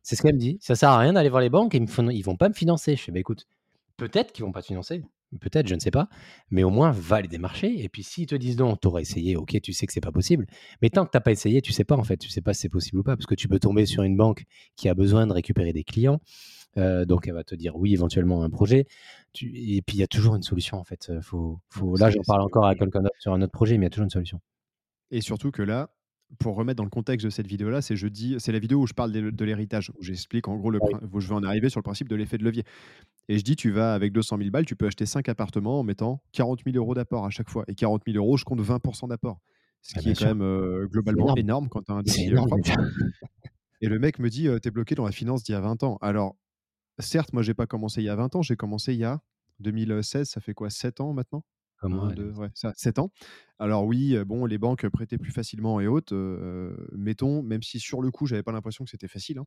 [0.04, 0.58] c'est ce qu'elle me dit.
[0.60, 2.98] Ça sert à rien d'aller voir les banques et ils, ils vont pas me financer.
[2.98, 3.48] Je fais, bah, écoute,
[3.96, 5.04] peut-être qu'ils vont pas te financer.
[5.40, 6.08] Peut-être, je ne sais pas,
[6.50, 7.84] mais au moins va les démarcher.
[7.84, 10.12] Et puis s'ils te disent non, tu aurais essayé, ok, tu sais que c'est pas
[10.12, 10.46] possible.
[10.82, 12.54] Mais tant que tu n'as pas essayé, tu sais pas en fait, tu sais pas
[12.54, 14.94] si c'est possible ou pas, parce que tu peux tomber sur une banque qui a
[14.94, 16.20] besoin de récupérer des clients.
[16.78, 18.86] Euh, donc elle va te dire oui éventuellement un projet.
[19.42, 21.12] et puis il y a toujours une solution en fait.
[21.22, 21.96] Faut, faut...
[21.98, 23.92] Là j'en parle encore à quelqu'un d'autre sur un autre projet, mais il y a
[23.92, 24.40] toujours une solution.
[25.12, 25.90] Et surtout que là,
[26.40, 28.88] pour remettre dans le contexte de cette vidéo-là, c'est je dis, c'est la vidéo où
[28.88, 30.80] je parle de, l'héritage, où j'explique en gros le,
[31.12, 32.64] où je vais en arriver sur le principe de l'effet de levier.
[33.30, 35.84] Et je dis, tu vas avec 200 000 balles, tu peux acheter 5 appartements en
[35.84, 37.66] mettant 40 000 euros d'apport à chaque fois.
[37.68, 39.40] Et 40 000 euros, je compte 20% d'apport.
[39.82, 41.68] Ce ah, qui est quand même euh, globalement énorme.
[41.70, 42.34] quand tu as un dossier
[43.82, 45.84] Et le mec me dit, tu es bloqué dans la finance d'il y a 20
[45.84, 45.98] ans.
[46.02, 46.36] Alors,
[47.00, 49.20] certes, moi, j'ai pas commencé il y a 20 ans, j'ai commencé il y a
[49.60, 51.44] 2016, ça fait quoi 7 ans maintenant?
[51.80, 53.12] Comment ouais, ça, 7 ans.
[53.60, 56.16] Alors oui, bon, les banques prêtaient plus facilement et autres.
[56.94, 59.38] mettons, même si sur le coup, j'avais pas l'impression que c'était facile.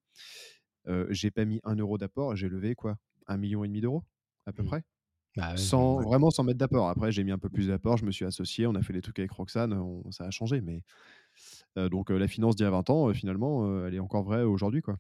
[0.87, 2.99] Hein, j'ai pas mis un euro d'apport, j'ai levé quoi
[3.31, 4.05] Un million et demi d'euros
[4.45, 4.67] à peu mmh.
[4.67, 4.85] près.
[5.37, 6.89] Bah sans, vraiment sans mettre d'apport.
[6.89, 9.01] Après, j'ai mis un peu plus d'apport, je me suis associé, on a fait des
[9.01, 10.61] trucs avec Roxane, ça a changé.
[10.61, 10.83] Mais
[11.77, 14.99] donc la finance d'il y a 20 ans, finalement, elle est encore vraie aujourd'hui, quoi.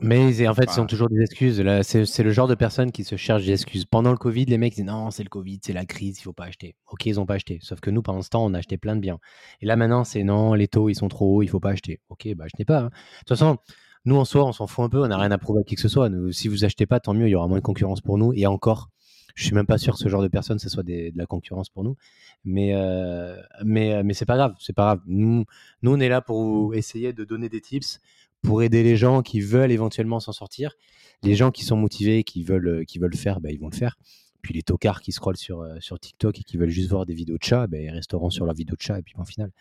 [0.00, 1.62] Mais en fait, ils ont toujours des excuses.
[1.82, 3.84] C'est le genre de personnes qui se cherchent des excuses.
[3.84, 6.32] Pendant le Covid, les mecs disent non, c'est le Covid, c'est la crise, il faut
[6.32, 6.74] pas acheter.
[6.90, 7.58] Ok, ils ont pas acheté.
[7.62, 9.18] Sauf que nous, pendant ce temps, on a acheté plein de biens.
[9.60, 12.00] Et là, maintenant, c'est non, les taux, ils sont trop hauts, il faut pas acheter.
[12.08, 12.80] Ok, bah achetez pas.
[12.80, 12.86] Hein.
[12.86, 13.58] De toute façon,
[14.04, 15.76] nous, en soi, on s'en fout un peu, on n'a rien à prouver à qui
[15.76, 16.10] que ce soit.
[16.32, 18.32] si vous achetez pas, tant mieux, il y aura moins de concurrence pour nous.
[18.34, 18.90] Et encore,
[19.34, 21.70] je suis même pas sûr que ce genre de personnes, ce soit de la concurrence
[21.70, 21.96] pour nous.
[22.44, 25.00] Mais, euh, mais, euh, mais c'est pas grave, c'est pas grave.
[25.06, 25.44] Nous,
[25.82, 28.00] nous, on est là pour essayer de donner des tips
[28.42, 30.74] pour aider les gens qui veulent éventuellement s'en sortir.
[31.22, 33.76] Les gens qui sont motivés, qui veulent, euh, qui veulent faire, bah, ils vont le
[33.76, 33.96] faire.
[34.42, 37.14] Puis les tocards qui scrollent sur, euh, sur TikTok et qui veulent juste voir des
[37.14, 39.52] vidéos de chats, bah, ils resteront sur leur vidéo de chat et puis point final.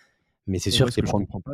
[0.47, 1.53] Mais c'est sûr que, ce que je comprends pas,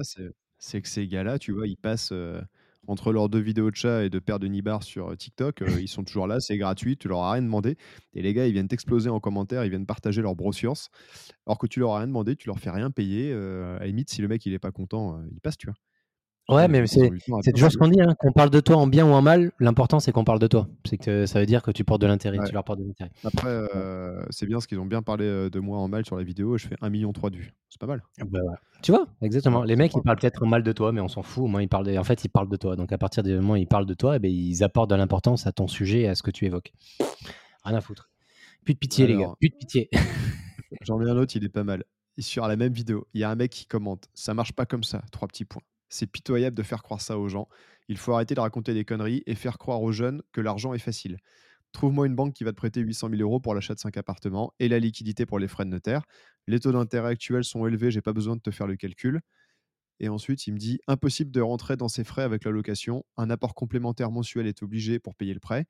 [0.58, 2.42] c'est que ces gars-là, tu vois, ils passent euh,
[2.88, 6.04] entre leurs deux vidéos de chat et de paires de nibards sur TikTok, ils sont
[6.04, 7.78] toujours là, c'est gratuit, tu leur as rien demandé.
[8.14, 10.74] Et les gars, ils viennent t'exploser en commentaire, ils viennent partager leur brossures,
[11.46, 13.34] alors que tu leur as rien demandé, tu leur fais rien payer.
[13.34, 15.76] à la limite, si le mec il est pas content, il passe, tu vois.
[16.50, 19.12] Ouais, mais c'est toujours ce qu'on dit, hein, qu'on parle de toi en bien ou
[19.12, 19.52] en mal.
[19.60, 20.68] L'important, c'est qu'on parle de toi.
[20.86, 23.12] C'est que ça veut dire que tu portes de l'intérêt, tu leur portes de l'intérêt.
[23.26, 26.16] Après, euh, c'est bien ce qu'ils ont bien parlé euh, de moi en mal sur
[26.16, 26.56] la vidéo.
[26.56, 27.54] Et je fais 1,3 million de vues.
[27.70, 28.02] C'est pas mal.
[28.22, 28.40] Ah bah
[28.82, 29.64] tu vois, exactement.
[29.64, 31.44] Les mecs, ils parlent peut-être en mal de toi, mais on s'en fout.
[31.44, 32.76] Au moins, ils parlent en fait, ils parlent de toi.
[32.76, 34.96] Donc, à partir du moment où ils parlent de toi, eh ben, ils apportent de
[34.96, 36.72] l'importance à ton sujet et à ce que tu évoques.
[37.66, 38.10] Rien à foutre.
[38.64, 39.34] Plus de pitié, les gars.
[39.40, 39.90] Plus de pitié.
[40.82, 41.84] J'en ai un autre, il est pas mal.
[42.20, 44.84] Sur la même vidéo, il y a un mec qui commente Ça marche pas comme
[44.84, 45.02] ça.
[45.12, 45.62] Trois petits points.
[45.90, 47.48] C'est pitoyable de faire croire ça aux gens.
[47.88, 50.80] Il faut arrêter de raconter des conneries et faire croire aux jeunes que l'argent est
[50.80, 51.18] facile.
[51.72, 54.54] Trouve-moi une banque qui va te prêter 800 000 euros pour l'achat de 5 appartements
[54.60, 56.04] et la liquidité pour les frais de notaire.
[56.48, 59.22] Les taux d'intérêt actuels sont élevés, j'ai pas besoin de te faire le calcul.
[60.00, 63.04] Et ensuite, il me dit impossible de rentrer dans ces frais avec la location.
[63.18, 65.66] Un apport complémentaire mensuel est obligé pour payer le prêt.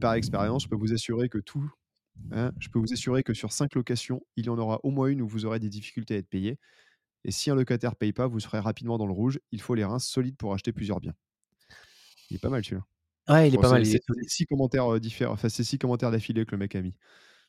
[0.00, 1.70] Par expérience, je peux vous assurer que tout,
[2.32, 5.08] hein, je peux vous assurer que sur 5 locations, il y en aura au moins
[5.08, 6.58] une où vous aurez des difficultés à être payé.
[7.24, 9.38] Et si un locataire paye pas, vous serez rapidement dans le rouge.
[9.52, 11.14] Il faut les reins solides pour acheter plusieurs biens.
[12.30, 12.84] Il est pas mal celui-là.
[13.28, 13.86] Ouais, il est pas mal.
[13.86, 15.34] C'est six commentaires différents.
[15.34, 16.94] Enfin, c'est six commentaires d'affilée que le mec a mis.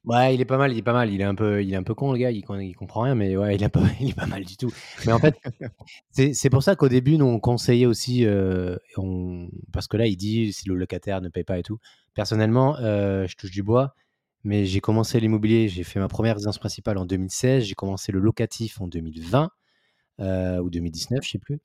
[0.05, 1.11] Ouais, il est pas mal, il est pas mal.
[1.11, 2.30] Il est un peu, il est un peu con le gars.
[2.30, 4.71] Il, il comprend rien, mais ouais, il est pas, il est pas mal du tout.
[5.05, 5.36] Mais en fait,
[6.34, 10.17] c'est pour ça qu'au début, nous on conseillait aussi, euh, on, parce que là, il
[10.17, 11.80] dit si le locataire ne paye pas et tout.
[12.13, 13.95] Personnellement, euh, je touche du bois,
[14.43, 15.69] mais j'ai commencé l'immobilier.
[15.69, 17.63] J'ai fait ma première résidence principale en 2016.
[17.63, 19.49] J'ai commencé le locatif en 2020.
[20.20, 21.59] Euh, ou 2019, je sais plus.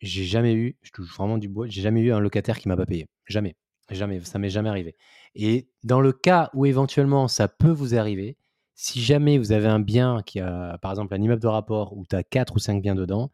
[0.00, 2.76] J'ai jamais eu, je touche vraiment du bois, j'ai jamais eu un locataire qui m'a
[2.76, 3.06] pas payé.
[3.26, 3.56] Jamais.
[3.90, 4.20] Jamais.
[4.24, 4.96] Ça m'est jamais arrivé.
[5.34, 8.36] Et dans le cas où éventuellement ça peut vous arriver,
[8.74, 12.04] si jamais vous avez un bien qui a, par exemple, un immeuble de rapport où
[12.06, 13.30] tu as 4 ou 5 biens dedans,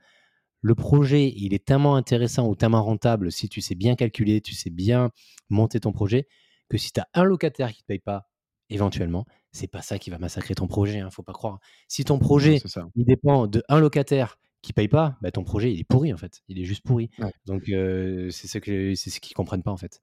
[0.63, 4.55] le projet, il est tellement intéressant ou tellement rentable si tu sais bien calculer, tu
[4.55, 5.11] sais bien
[5.49, 6.29] monter ton projet,
[6.69, 8.29] que si tu as un locataire qui ne te paye pas,
[8.69, 11.59] éventuellement, c'est pas ça qui va massacrer ton projet, hein, faut pas croire.
[11.89, 12.61] Si ton projet,
[12.95, 16.17] il dépend de un locataire qui paye pas, bah, ton projet, il est pourri en
[16.17, 16.43] fait.
[16.49, 17.11] Il est juste pourri.
[17.47, 20.03] Donc c'est ce que c'est ce qu'ils comprennent pas en fait.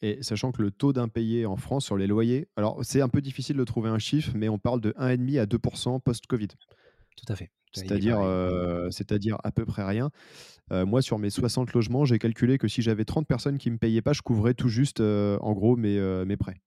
[0.00, 3.20] Et sachant que le taux d'impayé en France sur les loyers, alors c'est un peu
[3.20, 6.48] difficile de trouver un chiffre, mais on parle de 1,5 à 2% post-Covid.
[7.16, 7.50] Tout à fait.
[7.72, 8.18] C'est-à-dire,
[8.90, 10.10] c'est-à-dire à peu près rien.
[10.70, 13.78] moi, sur mes 60 logements, j'ai calculé que si j'avais 30 personnes qui ne me
[13.78, 16.60] payaient pas, je couvrais tout juste, en gros, mes, mes prêts.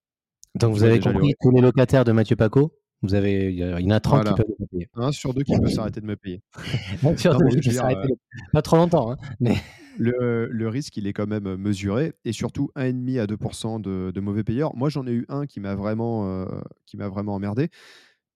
[0.56, 3.90] Donc vous avez compris, tous les locataires de Mathieu Paco, vous avez, il y en
[3.90, 4.90] a 30 qui peuvent me payer.
[4.96, 6.42] Un sur deux qui peut s'arrêter de me payer.
[7.18, 8.14] sur deux qui s'arrêter.
[8.54, 9.56] Pas trop longtemps, hein, mais...
[9.98, 14.22] Le, le, risque, il est quand même mesuré et surtout 1,5 à 2% de, de,
[14.22, 14.74] mauvais payeurs.
[14.74, 16.46] Moi, j'en ai eu un qui m'a vraiment, euh,
[16.86, 17.70] qui m'a vraiment emmerdé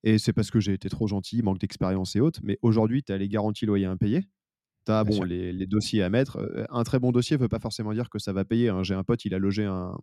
[0.05, 2.39] et c'est parce que j'ai été trop gentil, manque d'expérience et autres.
[2.43, 4.27] Mais aujourd'hui, tu as les garanties loyers impayés.
[4.85, 6.37] Tu as bon, les, les, dossiers à mettre.
[6.69, 8.69] Un très bon dossier ne veut pas forcément dire que ça va payer.
[8.69, 8.83] Hein.
[8.83, 9.97] J'ai un pote, il a logé un,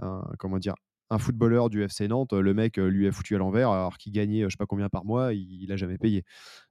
[0.00, 0.74] un comment dire,
[1.10, 4.44] un footballeur du FC Nantes, le mec lui a foutu à l'envers alors qu'il gagnait
[4.44, 6.24] je sais pas combien par mois, il, n'a jamais payé.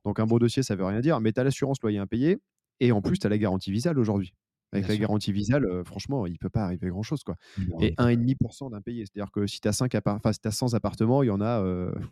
[0.06, 2.38] Donc un beau dossier, ça veut rien dire, mais tu as l'assurance loyer impayé
[2.80, 4.34] et en plus tu as la garantie visale aujourd'hui.
[4.74, 7.24] Avec la garantie visale, franchement, il peut pas arriver grand chose.
[7.24, 7.36] Quoi.
[7.80, 9.06] et 1,5% d'impayé.
[9.06, 11.62] C'est-à-dire que si tu as, 5 enfin, si as 100 appartements, il y en a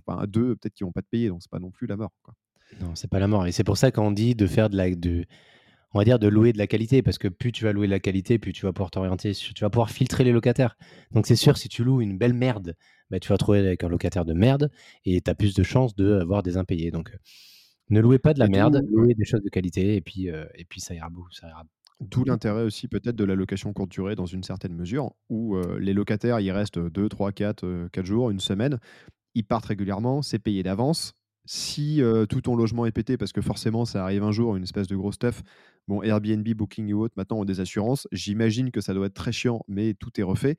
[0.08, 2.12] enfin, deux peut-être qui vont pas te payer, donc c'est pas non plus la mort.
[2.24, 2.34] Quoi.
[2.82, 3.46] Non, c'est pas la mort.
[3.46, 5.26] Et c'est pour ça qu'on dit de faire de la, de,
[5.96, 7.91] on va dire de louer de la qualité, parce que plus tu vas louer de
[7.91, 10.76] la qualité, plus tu vas pouvoir t'orienter, tu vas pouvoir filtrer les locataires.
[11.12, 12.76] Donc c'est sûr, si tu loues une belle merde,
[13.10, 14.70] bah, tu vas trouver avec un locataire de merde
[15.06, 16.91] et tu as plus de chances d'avoir des impayés.
[16.91, 17.18] Donc euh,
[17.91, 20.66] ne louez pas de la merde, louez des choses de qualité et puis, euh, et
[20.66, 21.64] puis ça ira beau, ça ira.
[22.02, 25.80] D'où l'intérêt aussi peut-être de la location courte durée dans une certaine mesure, où euh,
[25.80, 28.80] les locataires, ils restent 2, 3, 4, 4 jours, une semaine,
[29.34, 31.14] ils partent régulièrement, c'est payé d'avance,
[31.46, 34.88] si tout ton logement est pété, parce que forcément ça arrive un jour, une espèce
[34.88, 35.43] de gros stuff,
[35.88, 39.32] bon, Airbnb, Booking et autres, maintenant ont des assurances, j'imagine que ça doit être très
[39.32, 40.58] chiant, mais tout est refait.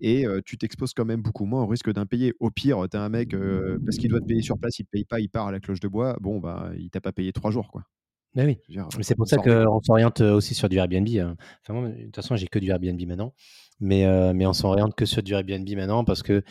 [0.00, 2.34] Et tu t'exposes quand même beaucoup moins au risque d'impayé.
[2.40, 3.34] Au pire, tu as un mec,
[3.84, 5.52] parce qu'il doit te payer sur place, il ne te paye pas, il part à
[5.52, 7.70] la cloche de bois, bon, bah, il t'a pas payé trois jours.
[7.70, 7.84] quoi.
[8.34, 8.58] Mais oui,
[9.02, 11.06] c'est pour ça qu'on s'oriente aussi sur du Airbnb.
[11.08, 11.36] Hein.
[11.68, 13.32] De toute façon, j'ai que du Airbnb maintenant.
[13.80, 16.42] Mais, mais on s'oriente que sur du Airbnb maintenant parce que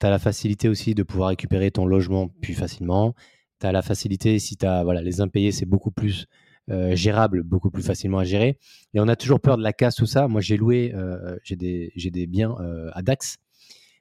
[0.00, 3.14] tu as la facilité aussi de pouvoir récupérer ton logement plus facilement.
[3.60, 6.26] Tu as la facilité, si tu as voilà, les impayés, c'est beaucoup plus
[6.70, 8.58] euh, gérable, beaucoup plus facilement à gérer.
[8.94, 10.28] Et on a toujours peur de la casse, tout ça.
[10.28, 13.38] Moi, j'ai loué, euh, j'ai des, des, biens euh, à Dax.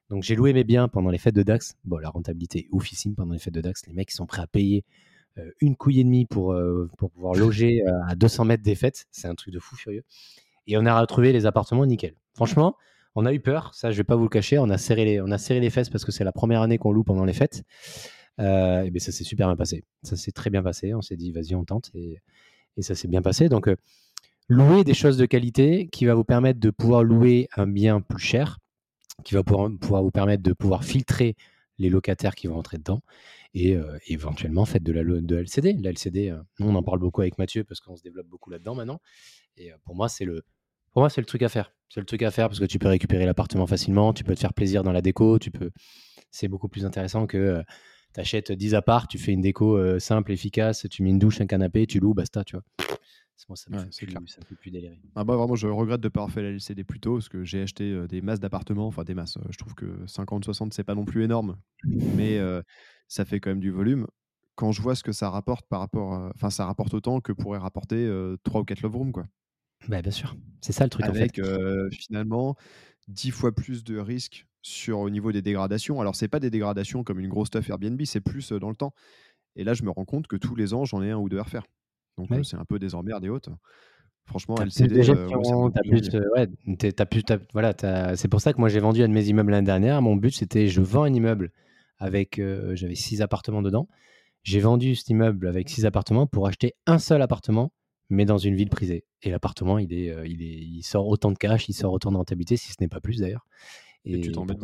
[0.09, 1.75] Donc, j'ai loué mes biens pendant les fêtes de Dax.
[1.85, 3.85] Bon, la rentabilité est oufissime pendant les fêtes de Dax.
[3.87, 4.83] Les mecs, sont prêts à payer
[5.61, 6.59] une couille et demie pour,
[6.97, 9.05] pour pouvoir loger à 200 mètres des fêtes.
[9.11, 10.03] C'est un truc de fou furieux.
[10.65, 12.15] Et on a retrouvé les appartements nickel.
[12.33, 12.75] Franchement,
[13.15, 15.21] on a eu peur, ça je vais pas vous le cacher, on a serré les,
[15.21, 17.33] on a serré les fesses parce que c'est la première année qu'on loue pendant les
[17.33, 17.63] fêtes.
[18.39, 19.85] Euh, et bien ça s'est super bien passé.
[20.03, 20.93] Ça s'est très bien passé.
[20.93, 22.19] On s'est dit vas-y on tente et,
[22.77, 23.49] et ça s'est bien passé.
[23.49, 23.75] Donc euh,
[24.49, 28.19] louer des choses de qualité qui va vous permettre de pouvoir louer un bien plus
[28.19, 28.59] cher,
[29.23, 29.69] qui va pouvoir,
[30.03, 31.35] vous permettre de pouvoir filtrer
[31.79, 33.01] les locataires qui vont entrer dedans
[33.53, 35.73] et euh, éventuellement faites de la de LCD.
[35.73, 38.99] La LCD, on en parle beaucoup avec Mathieu parce qu'on se développe beaucoup là-dedans maintenant.
[39.57, 40.43] Et pour moi c'est le
[40.97, 41.75] pour moi, c'est le truc à faire.
[41.89, 44.39] C'est le truc à faire parce que tu peux récupérer l'appartement facilement, tu peux te
[44.39, 45.69] faire plaisir dans la déco, tu peux.
[46.31, 47.63] C'est beaucoup plus intéressant que euh,
[48.13, 51.41] tu achètes 10 apparts, tu fais une déco euh, simple, efficace, tu mets une douche,
[51.41, 52.63] un canapé, tu loues, basta, tu vois.
[53.49, 54.99] Moi, ça me, fait, plus, ça plus délirer.
[55.15, 57.29] Ah bah, vraiment, je regrette de ne pas avoir fait la LCD plus tôt parce
[57.29, 59.37] que j'ai acheté euh, des masses d'appartements, enfin des masses.
[59.49, 61.55] je trouve que 50-60, c'est pas non plus énorme,
[61.85, 62.39] mais
[63.07, 64.07] ça fait quand même du volume.
[64.55, 67.59] Quand je vois ce que ça rapporte par rapport, enfin, ça rapporte autant que pourrait
[67.59, 68.11] rapporter
[68.43, 69.27] 3 ou 4 love rooms, quoi.
[69.87, 71.89] Bah, bien sûr, c'est ça le truc Avec en fait.
[71.91, 72.57] finalement
[73.07, 76.01] 10 fois plus de risques sur au niveau des dégradations.
[76.01, 78.93] Alors c'est pas des dégradations comme une grosse stuff Airbnb, c'est plus dans le temps.
[79.55, 81.39] Et là je me rends compte que tous les ans j'en ai un ou deux
[81.39, 81.63] à refaire.
[82.17, 83.51] Donc c'est un peu des emmerdes et autres.
[84.25, 85.03] Franchement, LCD,
[87.53, 87.73] voilà,
[88.17, 90.01] c'est pour ça que moi j'ai vendu un de mes immeubles l'année dernière.
[90.01, 91.51] Mon but c'était je vends un immeuble
[91.97, 92.41] avec
[92.73, 93.87] j'avais six appartements dedans.
[94.43, 97.71] J'ai vendu cet immeuble avec six appartements pour acheter un seul appartement
[98.09, 99.05] mais dans une ville prisée.
[99.21, 102.17] Et l'appartement, il, est, il, est, il sort autant de cash, il sort autant de
[102.17, 103.45] rentabilité, si ce n'est pas plus d'ailleurs.
[104.05, 104.59] Et, tu t'embêtes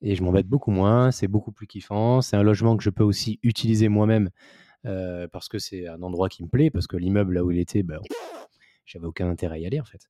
[0.00, 2.20] Et je m'embête beaucoup moins, c'est beaucoup plus kiffant.
[2.20, 4.30] C'est un logement que je peux aussi utiliser moi-même
[4.82, 7.82] parce que c'est un endroit qui me plaît, parce que l'immeuble là où il était,
[7.82, 8.00] ben,
[8.84, 10.08] j'avais aucun intérêt à y aller en fait.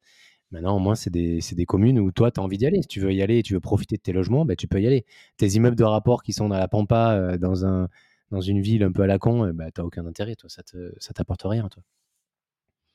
[0.50, 2.82] Maintenant, au moins, c'est des, des, communes où toi, tu as envie d'y aller.
[2.82, 4.82] Si tu veux y aller et tu veux profiter de tes logements, ben, tu peux
[4.82, 5.06] y aller.
[5.38, 7.88] Tes immeubles de rapport qui sont dans la Pampa, dans, un,
[8.30, 10.34] dans une ville un peu à la con, ben, tu n'as aucun intérêt.
[10.34, 11.70] Toi, ça ne ça t'apporte rien.
[11.70, 11.82] Toi.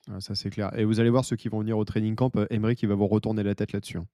[0.10, 0.78] Ah, ça, c'est clair.
[0.78, 2.96] Et vous allez voir ceux qui vont venir au training camp, euh, Emery qui va
[2.96, 3.98] vous retourner la tête là-dessus.
[3.98, 4.08] Hein.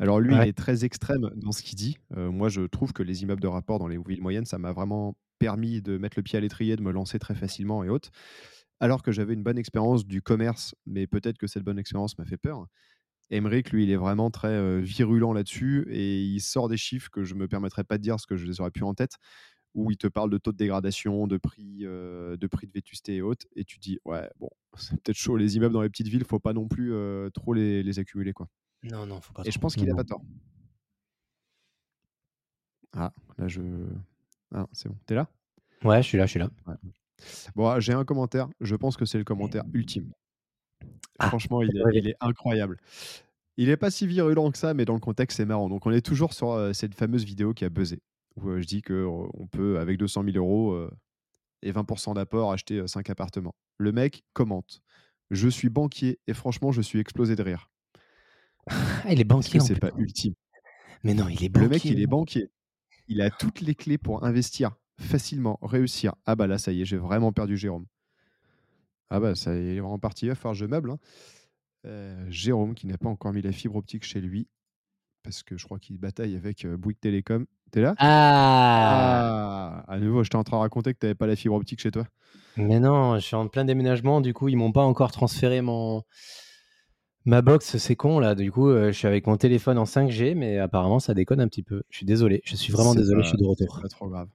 [0.00, 1.98] Alors lui, il est très extrême dans ce qu'il dit.
[2.16, 4.72] Euh, moi, je trouve que les immeubles de rapport dans les villes moyennes, ça m'a
[4.72, 8.10] vraiment permis de mettre le pied à l'étrier, de me lancer très facilement et autres.
[8.80, 12.24] Alors que j'avais une bonne expérience du commerce, mais peut-être que cette bonne expérience m'a
[12.24, 12.66] fait peur.
[13.30, 17.22] Emmerich, lui, il est vraiment très euh, virulent là-dessus et il sort des chiffres que
[17.22, 19.16] je ne me permettrais pas de dire parce que je les aurais plus en tête
[19.74, 23.16] où il te parle de taux de dégradation, de prix, euh, de prix de vétusté
[23.16, 26.08] et autres, et tu dis ouais bon c'est peut-être chaud les immeubles dans les petites
[26.08, 28.48] villes, faut pas non plus euh, trop les, les, accumuler quoi.
[28.82, 29.42] Non non faut pas.
[29.44, 30.22] Et je pense qu'il a pas tort.
[32.92, 33.62] Ah là je
[34.52, 35.28] ah c'est bon t'es là?
[35.84, 36.50] Ouais je suis là je suis là.
[37.54, 40.12] Bon ah, j'ai un commentaire, je pense que c'est le commentaire ultime.
[41.18, 42.78] Ah, Franchement il est, il est, incroyable.
[43.56, 45.68] Il est pas si virulent que ça, mais dans le contexte c'est marrant.
[45.68, 48.00] Donc on est toujours sur euh, cette fameuse vidéo qui a buzzé
[48.44, 50.88] où je dis qu'on peut, avec 200 000 euros
[51.62, 53.54] et 20% d'apport, acheter 5 appartements.
[53.78, 54.82] Le mec commente
[55.30, 57.70] Je suis banquier et franchement, je suis explosé de rire.
[59.04, 59.58] Ah, il est banquier.
[59.60, 60.34] C'est pas ultime.
[61.02, 61.64] Mais non, il est banquier.
[61.64, 62.50] Le mec, il est banquier.
[63.08, 66.14] Il a toutes les clés pour investir facilement, réussir.
[66.26, 67.86] Ah bah là, ça y est, j'ai vraiment perdu Jérôme.
[69.08, 70.26] Ah bah ça y est, il est vraiment parti.
[70.26, 70.92] Il va falloir je meuble.
[70.92, 72.26] Hein.
[72.28, 74.46] Jérôme, qui n'a pas encore mis la fibre optique chez lui.
[75.22, 77.46] parce que je crois qu'il bataille avec Bouygues Télécom.
[77.70, 77.94] T'es là?
[77.98, 81.80] Ah Ah À nouveau, j'étais en train de raconter que t'avais pas la fibre optique
[81.80, 82.04] chez toi.
[82.56, 86.02] Mais non, je suis en plein déménagement, du coup, ils m'ont pas encore transféré mon
[87.26, 88.34] ma box, c'est con là.
[88.34, 91.62] Du coup, je suis avec mon téléphone en 5G, mais apparemment ça déconne un petit
[91.62, 91.82] peu.
[91.90, 93.80] Je suis désolé, je suis vraiment désolé, pas je suis de retour.
[93.82, 94.28] pas trop grave.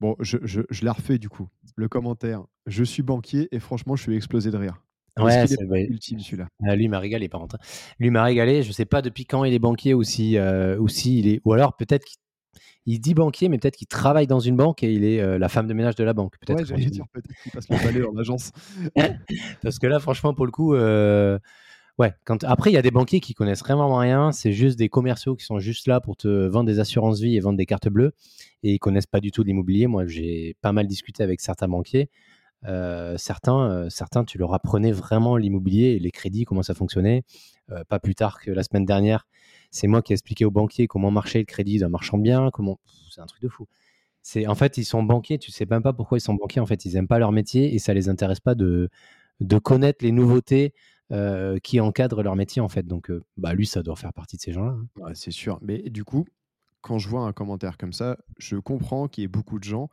[0.00, 1.48] Bon, je je je la refais du coup.
[1.76, 4.82] Le commentaire: «Je suis banquier et franchement, je suis explosé de rire».
[5.18, 6.46] Ouais, c'est bah, ultime celui-là?
[6.66, 7.58] ah, lui, il m'a régalé par contre, hein.
[7.98, 10.78] Lui, il m'a régalé, je sais pas depuis quand il est banquier ou si, heu,
[10.78, 12.18] ou s'il est ou alors peut-être qu'il
[12.86, 15.48] il dit banquier, mais peut-être qu'il travaille dans une banque et il est, heu, la
[15.48, 18.00] femme de ménage de la banque, peut-être Ouais, j'allais dire peut-être qu'il passe le balai
[18.00, 18.52] dans l'agence.
[19.62, 21.38] Parce que là, franchement, pour le coup, heu,
[21.98, 24.88] ouais, quand après, il y a des banquiers qui connaissent vraiment rien, c'est juste des
[24.88, 27.88] commerciaux qui sont juste là pour te vendre des assurances vie et vendre des cartes
[27.88, 28.12] bleues
[28.62, 29.86] et ils connaissent pas du tout l'immobilier.
[29.86, 32.10] Moi, j'ai pas mal discuté avec certains banquiers.
[32.66, 37.22] Heu, certains, heu, certains, tu leur apprenais vraiment l'immobilier et les crédits, comment ça fonctionnait.
[37.70, 39.26] Heu, pas plus tard que la semaine dernière,
[39.70, 42.50] c'est moi qui ai expliqué aux banquiers comment marchait le crédit d'un marchand de biens,
[42.52, 42.78] comment
[43.10, 43.66] c'est un truc de fou.
[44.22, 46.60] C'est en fait, ils sont banquiers, tu sais même pas pourquoi ils sont banquiers.
[46.60, 48.88] En fait, ils aiment pas leur métier et ça les intéresse pas de
[49.40, 50.74] de connaître les nouveautés,
[51.62, 52.86] qui encadrent leur métier, en fait.
[52.86, 55.10] Donc, bah, lui, ça doit faire partie de ces gens-là, hein.
[55.14, 55.58] C'est sûr.
[55.62, 56.24] Mais du coup,
[56.82, 59.90] quand je vois un commentaire comme ça, je comprends qu'il y ait beaucoup de gens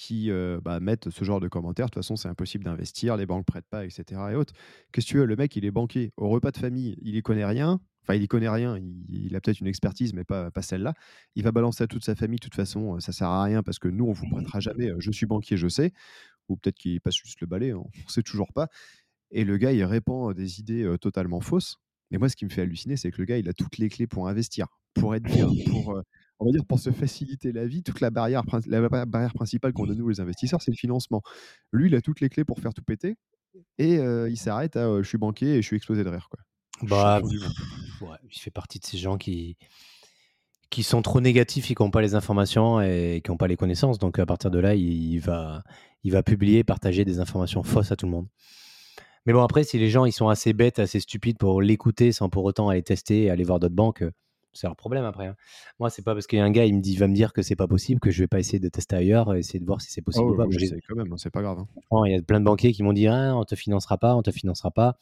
[0.00, 1.86] qui, heu, bah, mettent ce genre de commentaires.
[1.86, 4.54] De toute façon, c'est impossible d'investir, les banques prêtent pas et cetera et autres.
[4.92, 5.26] Qu'est-ce que tu veux?
[5.26, 6.12] Le mec, il est banquier.
[6.16, 7.80] Au repas de famille, il y connaît rien.
[8.02, 10.94] Enfin, il y connaît rien, il il a peut-être une expertise, mais pas pas celle-là.
[11.36, 13.62] Il va balancer à toute sa famille: «De toute façon, heu, ça sert à rien
[13.62, 15.92] parce que nous, on vous prêtera jamais, heu, je suis banquier, je sais».
[16.48, 18.68] Ou peut-être qu'il passe juste le balai, hein, on sait toujours pas.
[19.30, 21.78] Et le gars, il répand, des idées, totalement fausses.
[22.10, 23.88] Mais moi, ce qui me fait halluciner, c'est que le gars, il a toutes les
[23.88, 26.02] clés pour investir, pour être bien, pour, heu,
[26.38, 27.82] on va dire, pour se faciliter la vie.
[27.82, 31.22] Toute la barrière la ba barrière principale qu'on a nous, les investisseurs, c'est le financement.
[31.72, 33.16] Lui, il a toutes les clés pour faire tout péter
[33.78, 36.40] et heu, il s'arrête à, «Je suis banquier et je suis explosé de rire», quoi.
[36.82, 39.56] Bah, ouais, il fait partie de ces gens qui
[40.70, 43.56] qui sont trop négatifs et qui ont pas les informations et qui ont pas les
[43.56, 43.98] connaissances.
[43.98, 45.62] Donc à partir de là, il il va
[46.04, 48.28] il va publier, partager des informations fausses à tout le monde.
[49.26, 52.30] Mais bon, après, si les gens, ils sont assez bêtes, assez stupides pour l'écouter sans
[52.30, 54.02] pour autant aller tester et aller voir d'autres banques,
[54.52, 55.36] c'est leur problème après, hein.
[55.78, 57.32] Moi, c'est pas parce qu'il y a un gars, il me dit va me dire
[57.32, 59.80] que c'est pas possible que je vais pas essayer de tester ailleurs essayer de voir
[59.80, 60.44] si c'est possible ou ouais, pas.
[60.88, 62.02] quand même, hein, c'est pas grave, hein.
[62.06, 64.22] il y a plein de banquiers qui m'ont dit: «Ah, on te financera pas, on
[64.22, 64.96] te financera pas».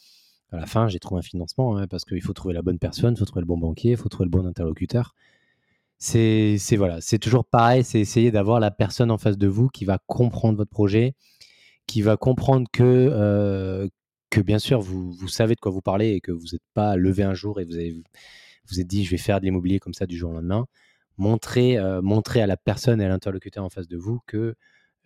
[0.51, 3.14] À la fin, j'ai trouvé un financement, hein, parce qu'il faut trouver la bonne personne,
[3.14, 5.14] il faut trouver le bon banquier, il faut trouver le bon interlocuteur.
[5.99, 9.84] C'est voilà, c'est toujours pareil, c'est essayer d'avoir la personne en face de vous qui
[9.84, 11.14] va comprendre votre projet,
[11.86, 13.88] qui va comprendre que,
[14.30, 16.96] que bien sûr vous vous savez de quoi vous parlez et que vous êtes pas
[16.96, 17.96] levé un jour et vous avez
[18.69, 20.66] vous êtes dit: «Je vais faire de l'immobilier comme ça du jour au lendemain».
[21.19, 24.55] Montrez, montrez à la personne et à l'interlocuteur en face de vous que,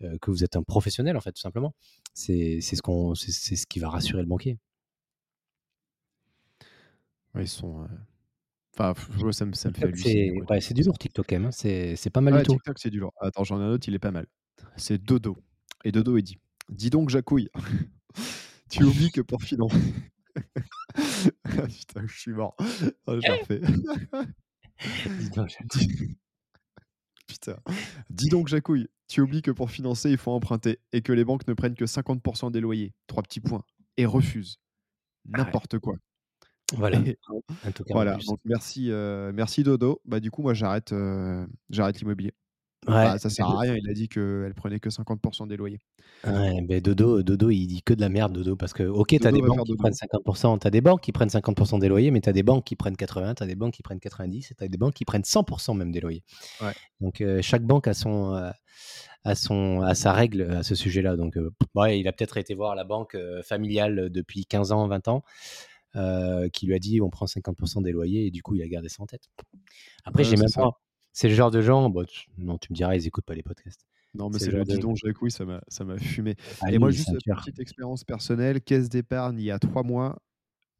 [0.03, 1.73] heu, que vous êtes un professionnel en fait, tout simplement.
[2.13, 4.59] C'est c'est ce qu'on c'est c'est ce qui va rassurer le banquier.
[7.35, 7.87] Ouais, ils sont, heu,
[8.77, 8.93] enfin,
[9.31, 10.97] ça me ça me fait c'est ouais, du lourd.
[10.97, 12.53] TikTok quand même, hein, c'est c'est pas mal du tout.
[12.53, 13.13] TikTok, c'est du lourd.
[13.21, 14.27] Attends, j'en ai un autre, il est pas mal.
[14.77, 15.37] C'est Dodo
[15.83, 16.37] et Dodo, il dit:
[16.69, 17.49] «Dis donc Jacouille,
[18.69, 20.12] tu oublies que pour finan» ah
[21.45, 22.55] putain, je suis mort.
[23.07, 23.61] Je refais.
[25.19, 26.17] Dis donc Jacouille.
[27.27, 27.57] Putain.
[28.09, 31.47] «Dis donc Jacouille, tu oublies que pour financer, il faut emprunter et que les banques
[31.47, 32.93] ne prennent que 50% des loyers».
[33.07, 33.63] 3 petits points
[33.97, 34.59] et refusent.
[35.33, 35.45] Ah ouais.
[35.45, 35.95] N'importe quoi.
[36.75, 37.17] Voilà, Et
[37.91, 40.01] voilà, donc merci, heu, merci Dodo.
[40.05, 42.33] Bah, du coup, moi, j'arrête, heu, j'arrête l'immobilier.
[42.87, 45.57] Ouais, Bah, ça mais sert à rien, il a dit qu'elle prenait que 50% des
[45.57, 45.79] loyers.
[46.25, 49.27] ouais, beh, Dodo Dodo, il dit que de la merde Dodo parce que OK, tu
[49.27, 50.23] as des banques qui prennent 50
[50.61, 52.75] tu as des banques qui prennent 50 des loyers, mais tu as des banques qui
[52.75, 55.05] prennent 80, tu as des banques qui prennent 90 et tu as des banques qui
[55.05, 56.23] prennent 100% même des loyers.
[56.59, 56.73] Ouais.
[57.01, 58.51] Donc heu, chaque banque a son, heu,
[59.25, 61.17] a son a sa règle à ce sujet-là.
[61.17, 61.37] Donc
[61.75, 65.23] ouais, il a peut-être été voir la banque, heu, familiale depuis 15 ans, 20 ans,
[65.95, 68.67] heu, qui lui a dit: «On prend 50% des loyers» et du coup, il a
[68.67, 69.29] gardé ça en tête.
[70.05, 70.59] Après, Ouais, j'ai même ça.
[70.59, 70.81] pas
[71.13, 73.43] c'est le genre de gens, bah, tu non, tu me diras, ils écoutent pas les
[73.43, 73.85] podcasts.
[74.15, 76.91] Non, mais C'est le «dis donc Jacouille», ça m'a ça m'a fumé ah et moi,
[76.91, 77.41] juste, un heu, tueur.
[77.41, 80.19] petite expérience personnelle, caisse d'épargne il y a 3 mois,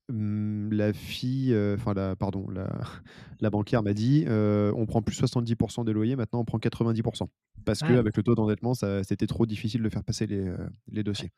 [0.10, 2.70] mmh, la fille, heu, enfin la pardon, la
[3.42, 7.30] la banquière m'a dit, heu: «On prend plus 70% des loyers, maintenant on prend 90%
[7.66, 11.04] parce Ah qu'avec le taux d'endettement, c'était trop difficile de faire passer les, heu, les
[11.04, 11.32] dossiers».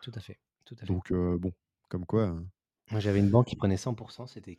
[0.00, 1.00] tout à fait, tout à fait.
[1.00, 1.52] Donc bon,
[1.88, 2.46] comme quoi, heu
[2.90, 4.56] Moi, j'avais une banque qui prenait 100% c'était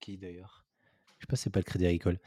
[0.00, 0.64] qui d'ailleurs?
[1.18, 2.18] Je sais pas c'est pas le Crédit Agricole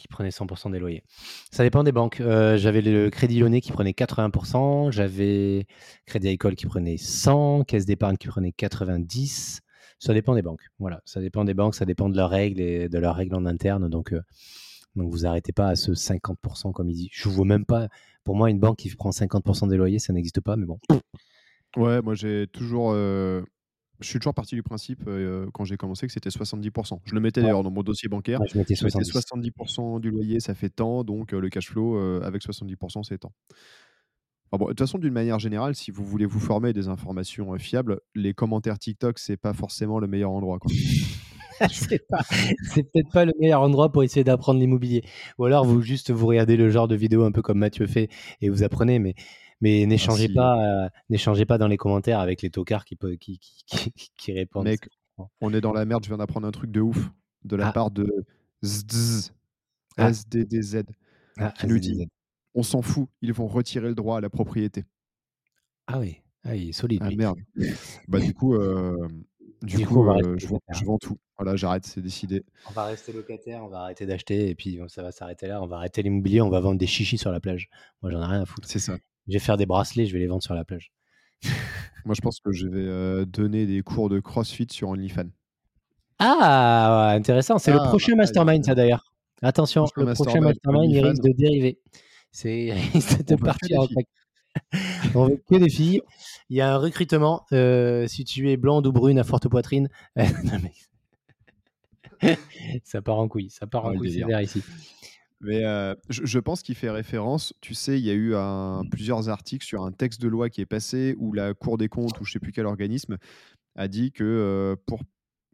[0.00, 1.04] qui prenait 100 des loyers.
[1.52, 2.20] Ça dépend des banques.
[2.20, 5.66] Heu, j'avais le Crédit Lyonnais qui prenait 80 j'avais
[6.06, 9.60] Crédit Agricole qui prenait 100, Caisse d'épargne qui prenait 90.
[9.98, 10.62] Ça dépend des banques.
[10.78, 13.44] Voilà, ça dépend des banques, ça dépend de leurs règles et de leurs règles en
[13.44, 14.22] interne donc heu,
[14.96, 16.38] donc vous arrêtez pas à ce 50
[16.74, 17.10] comme il dit.
[17.12, 17.88] Je vois même pas
[18.24, 20.78] pour moi une banque qui prend 50 des loyers, ça n'existe pas mais bon.
[21.76, 23.44] ouais, moi j'ai toujours, heu
[24.00, 26.70] je suis toujours parti du principe, euh, quand j'ai commencé, que c'était 70
[27.04, 28.40] Je le mettais d'ailleurs dans mon dossier bancaire.
[28.40, 29.52] Ouais, je mettais Je mettais 70.
[29.52, 33.18] 70 du loyer, ça fait tant, donc heu, le cash flow, heu, avec 70 c'est
[33.18, 33.32] tant.
[34.52, 37.56] Enfin bon, de toute façon, d'une manière générale, si vous voulez vous former des informations,
[37.58, 40.72] fiables, les commentaires TikTok, c'est pas forcément le meilleur endroit, quoi.
[41.70, 42.02] C'est
[42.90, 45.02] peut-être pas le meilleur endroit pour essayer d'apprendre l'immobilier.
[45.38, 48.08] Ou alors vous juste vous regardez le genre de vidéo un peu comme Mathieu fait
[48.40, 49.14] et vous apprenez, mais
[49.60, 53.16] mais Ah n'échangez pas, heu, n'échangez pas dans les commentaires avec les tocards qui peut
[53.16, 53.38] qui
[54.16, 54.64] qui répondent.
[54.64, 54.88] mec,
[55.40, 57.10] on est dans la merde, je viens d'apprendre un truc de ouf
[57.44, 58.06] de la Ah, part de
[58.64, 59.32] Zdz,
[59.96, 60.84] ah, SDDZ,
[61.38, 62.08] ah, qui nous dit.
[62.54, 64.84] «On s'en fout, ils vont retirer le droit à la propriété».
[65.86, 67.16] Ah oui, ah il est solide Ah lui.
[67.16, 67.38] merde.
[68.08, 69.24] Bah, du coup, hem,
[69.62, 71.18] du Du coup, rester je vends je vends tout.
[71.38, 72.44] Voilà, j'arrête, c'est décidé.
[72.64, 75.62] On va rester locataire, on va arrêter d'acheter et puis, ça va s'arrêter là.
[75.62, 77.68] On va arrêter l'immobilier, on va vendre des chichis sur la plage.
[78.02, 78.68] Moi, j'en ai rien à foutre.
[78.68, 78.98] C'est ça.
[79.30, 80.90] Je vais faire des bracelets, je vais les vendre sur la plage.
[82.04, 85.30] Moi, je pense que je vais, heu, donner des cours de CrossFit sur OnlyFans.
[86.18, 87.12] Ah!
[87.14, 89.04] Intéressant, c'est le Ah, prochain aïe, mastermind ça d'ailleurs.
[89.40, 91.78] Attention, le prochain mastermind il risque de dériver.
[92.32, 93.86] C'est il risque de partir en.
[95.14, 96.02] On veut que des filles.
[96.48, 99.88] Il y a un recrutement, heu, si tu es blonde ou brune à forte poitrine,
[100.16, 100.72] non mais
[102.82, 104.62] ça part en couille, ça part Ah, en le couille sévère ici.
[105.42, 108.84] Mais, heu, je je pense qu'il fait référence tu sais, il y a eu un
[108.90, 112.20] plusieurs articles sur un texte de loi qui est passé où la Cour des comptes
[112.20, 113.16] ou je sais plus quel organisme
[113.76, 115.02] a dit que, heu, pour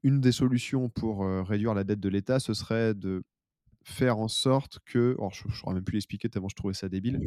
[0.05, 3.25] une des solutions pour, heu, réduire la dette de l'État, ce serait de
[3.85, 6.89] faire en sorte que alors je je saurais même plus l'expliquer tellement je trouvais ça
[6.91, 7.21] débile,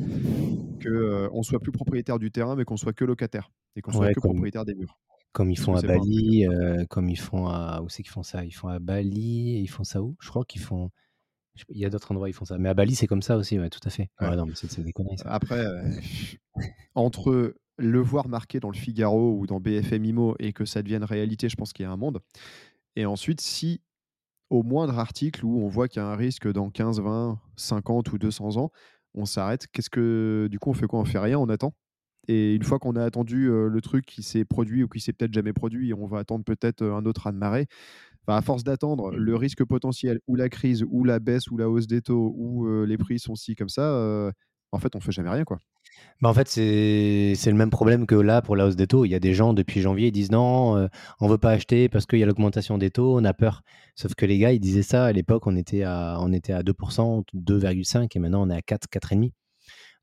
[0.80, 4.10] que, on soit plus propriétaire du terrain, mais qu'on soit que locataire et qu'on soit
[4.10, 4.99] que comme propriétaire des murs.
[5.34, 6.45] comme ils font à Bali,
[6.89, 8.45] comme ils font à où c'est qu'ils font ça?
[8.45, 10.18] Ils font à Bali et ils font ça où?
[10.22, 10.91] Je crois qu'ils font
[11.70, 13.38] il y a d'autres endroits où ils font ça, mais à Bali, c'est comme ça
[13.38, 14.10] aussi, ouais, tout à fait.
[14.22, 14.30] Ouais.
[14.30, 15.32] Ouais, non, mais c'est c'est des conneries ça.
[15.32, 15.64] Après,
[16.95, 21.03] entre le voir marqué dans le Figaro ou dans BFM Immo et que ça devienne
[21.03, 22.20] réalité, je pense qu'il y a un monde
[22.95, 23.82] et ensuite si
[24.49, 28.12] au moindre article où on voit qu'il y a un risque dans 15, 20, 50
[28.14, 28.72] ou 200 ans,
[29.16, 29.68] on s'arrête.
[29.74, 30.99] Qu'est-ce que du coup, on fait quoi?
[30.99, 31.74] On fait rien, on attend?
[32.28, 35.14] Et une fois qu'on a attendu, heu, le truc qui s'est produit ou qui s'est
[35.14, 37.68] peut-être jamais produit, on va attendre peut-être, heu, un autre raz-de-marée.
[38.30, 41.68] Enfin, à force d'attendre le risque potentiel ou la crise ou la baisse ou la
[41.68, 44.32] hausse des taux ou, les prix sont ci comme ça,
[44.72, 45.58] en fait, on fait jamais rien, quoi.
[46.22, 49.06] Bah, en fait, c'est le même problème que là pour la hausse des taux.
[49.06, 51.90] Il y a des gens depuis janvier, ils disent non, heu, on veut pas acheter
[51.90, 53.64] parce qu'il y a l'augmentation des taux, on a peur.
[53.96, 56.62] Sauf que les gars, ils disaient ça à l'époque, on était à on était à
[56.64, 59.32] 2 2,5 et maintenant on est à 4, 4,5.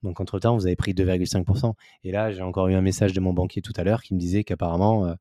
[0.03, 1.75] Donc entre temps, vous avez pris 2,5%
[2.05, 4.19] et là, j'ai encore eu un message de mon banquier tout à l'heure qui me
[4.19, 5.15] disait qu'apparemment,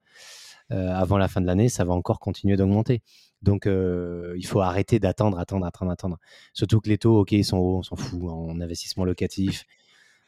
[0.69, 3.01] avant la fin de l'année, ça va encore continuer d'augmenter.
[3.41, 6.17] Donc heu, il faut arrêter d'attendre, attendre, attendre, attendre.
[6.53, 9.65] Surtout que les taux, OK, ils sont hauts, on s'en fout, en investissement locatif.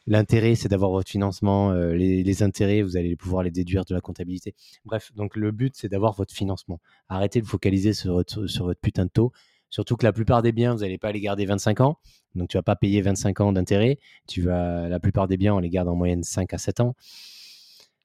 [0.06, 1.72] L'intérêt, c'est d'avoir votre financement.
[1.72, 4.54] euh, les, les intérêts, vous allez pouvoir les déduire de la comptabilité.
[4.84, 6.80] Bref, donc le but, c'est d'avoir votre financement.
[7.08, 9.32] Arrêtez de focaliser sur votre, sur votre putain de taux.
[9.70, 11.98] Surtout que la plupart des biens, vous n'allez pas les garder 25 ans.
[12.34, 13.98] Donc, tu vas pas payer 25 ans d'intérêt.
[14.26, 16.94] Tu vas, la plupart des biens, on les garde en moyenne 5 à 7 ans.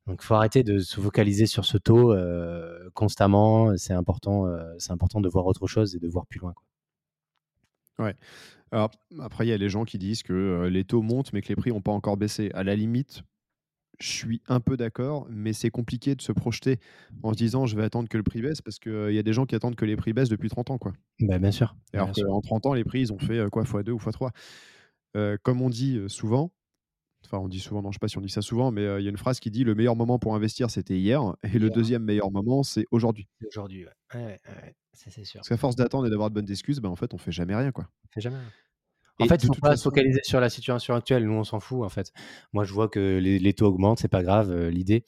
[0.08, 3.76] Donc, il faut arrêter de se focaliser sur ce taux euh, constamment.
[3.78, 6.54] C'est important, euh, c'est important de voir autre chose et de voir plus loin.
[6.54, 6.64] quoi.
[8.00, 8.16] Ouais.
[8.72, 8.92] Alors,
[9.22, 11.50] après, il y a les gens qui disent que euh, les taux montent, mais que
[11.50, 12.50] les prix n'ont pas encore baissé.
[12.54, 13.22] À la limite,
[14.00, 16.80] je suis un peu d'accord, mais c'est compliqué de se projeter
[17.22, 19.34] en se disant je vais attendre que le prix baisse parce qu'il y a des
[19.34, 20.78] gens qui attendent que les prix baissent depuis 30 ans.
[20.80, 20.94] Quoi.
[21.20, 21.76] Bah, bien sûr.
[21.94, 24.32] Alors qu'en 30 ans, les prix, ils ont fait quoi, x2 ou x3.
[25.16, 26.52] Euh, comme on dit souvent,
[27.26, 29.00] enfin on dit souvent, non, je sais pas si on dit ça souvent, mais euh,
[29.00, 31.60] il y a une phrase qui dit le meilleur moment pour investir, c'était hier, et
[31.60, 33.28] le deuxième meilleur moment, c'est aujourd'hui.
[33.48, 33.92] Aujourd'hui, ouais.
[34.16, 35.40] Ouais, ouais, ouais, ça c'est sûr.
[35.40, 37.56] Parce qu'à force d'attendre et d'avoir de bonnes excuses, ben, en fait, on fait jamais
[37.56, 37.72] rien.
[37.72, 37.88] Quoi.
[38.06, 38.38] On fait jamais.
[38.38, 38.46] rien.
[39.20, 41.26] En Et fait, de il faut toute pas se façon, focaliser sur la situation actuelle.
[41.26, 42.12] Nous, on s'en fout, en fait.
[42.52, 44.50] Moi, je vois que les, les taux augmentent, c'est pas grave.
[44.52, 45.06] euh, L'idée,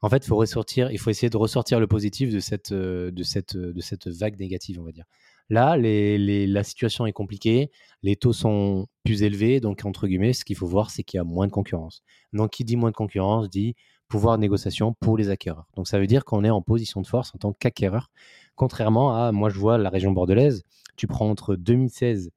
[0.00, 3.10] en fait, il faut ressortir, il faut essayer de ressortir le positif de cette, euh,
[3.10, 5.06] de cette, de cette vague négative, on va dire.
[5.50, 7.70] Là, la situation est compliquée,
[8.02, 11.20] les taux sont plus élevés, donc entre guillemets, ce qu'il faut voir, c'est qu'il y
[11.20, 12.02] a moins de concurrence.
[12.32, 13.74] Donc, qui dit moins de concurrence dit
[14.08, 15.66] pouvoir de négociation pour les acquéreurs.
[15.76, 18.10] Donc, ça veut dire qu'on est en position de force en tant qu'acquéreur,
[18.56, 20.64] contrairement à, moi, je vois la région bordelaise.
[20.96, 22.30] Tu prends entre 2016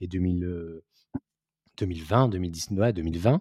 [0.00, 0.84] et 2000, euh,
[1.78, 3.40] 2020, 2019, ouais, 2020,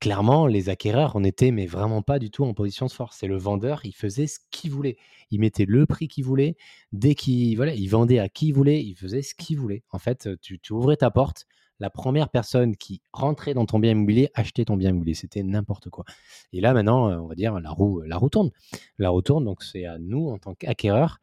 [0.00, 3.18] clairement, les acquéreurs, on était mais vraiment pas du tout en position de force.
[3.18, 4.96] C'est le vendeur, il faisait ce qu'il voulait.
[5.30, 6.56] Il mettait le prix qu'il voulait.
[6.92, 9.82] Dès qu'il voilà, il vendait à qui il voulait, il faisait ce qu'il voulait.
[9.90, 11.46] En fait, tu, ouvrais ta porte,
[11.80, 15.14] la première personne qui rentrait dans ton bien immobilier achetait ton bien immobilier.
[15.14, 16.04] C'était n'importe quoi.
[16.52, 18.50] Et là, maintenant, on va dire, la roue, la roue tourne.
[18.98, 21.18] La roue tourne, donc c'est à nous, en tant qu'acquéreurs,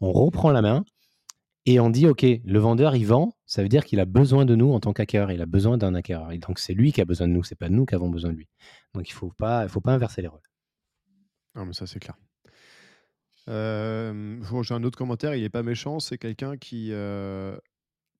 [0.00, 0.84] on reprend la main
[1.68, 4.54] et on dit, OK, le vendeur, il vend, ça veut dire qu'il a besoin de
[4.54, 5.32] nous en tant qu'acquéreur.
[5.32, 6.30] Il a besoin d'un acquéreur.
[6.30, 8.30] Et donc, c'est lui qui a besoin de nous, c'est pas nous qui avons besoin
[8.30, 8.48] de lui.
[8.94, 10.40] Donc, il faut pas, il faut pas inverser les rôles.
[11.56, 12.16] Non, mais ça, c'est clair.
[13.48, 17.56] Euh, bon, J'ai un autre commentaire, il n'est pas méchant, c'est quelqu'un qui euh,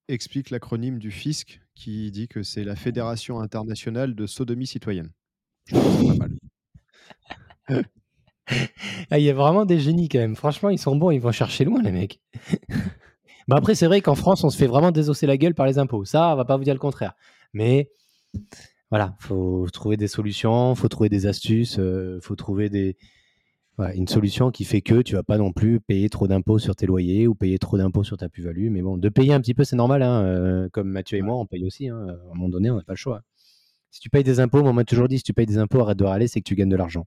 [0.08, 5.12] explique l'acronyme du fisc, qui dit que c'est la Fédération internationale de sodomie citoyenne.
[5.66, 7.84] Je trouve ça pas mal.
[9.10, 10.36] Ah, il y a vraiment des génies quand même.
[10.36, 12.20] Franchement, ils sont bons, ils vont chercher loin, les mecs.
[13.48, 15.78] bah après, c'est vrai qu'en France, on se fait vraiment désosser la gueule par les
[15.78, 16.04] impôts.
[16.04, 17.14] Ça, on va pas vous dire le contraire.
[17.52, 17.90] Mais
[18.90, 22.96] voilà, faut trouver des solutions, faut trouver des astuces, euh, faut trouver des,
[23.94, 26.86] une solution qui fait que tu vas pas non plus payer trop d'impôts sur tes
[26.86, 28.70] loyers ou payer trop d'impôts sur ta plus-value.
[28.70, 30.02] Mais bon, de payer un petit peu, c'est normal.
[30.02, 31.88] Hein, euh, comme Mathieu et moi, on paye aussi.
[31.88, 33.22] Hein, à un moment donné, on n'a pas le choix.
[33.90, 35.80] Si tu payes des impôts, moi, on m'a toujours dit, si tu payes des impôts,
[35.80, 37.06] arrête de râler, c'est que tu gagnes de l'argent.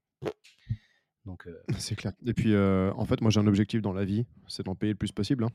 [1.26, 2.14] Donc, euh, C'est clair.
[2.26, 4.94] Et puis, euh, en fait, moi, j'ai un objectif dans la vie, c'est d'en payer
[4.94, 5.44] le plus possible.
[5.44, 5.50] Hein.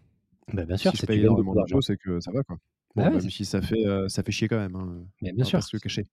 [0.53, 2.43] Bah, bien sûr, si je paye énormément d'impôts, c'est que ça va.
[2.43, 2.59] Quoi.
[2.97, 4.77] Bah même si ça fait, ça fait chier quand même.
[4.77, 5.05] Hein.
[5.21, 5.61] bien sûr.
[5.81, 6.05] Cacher.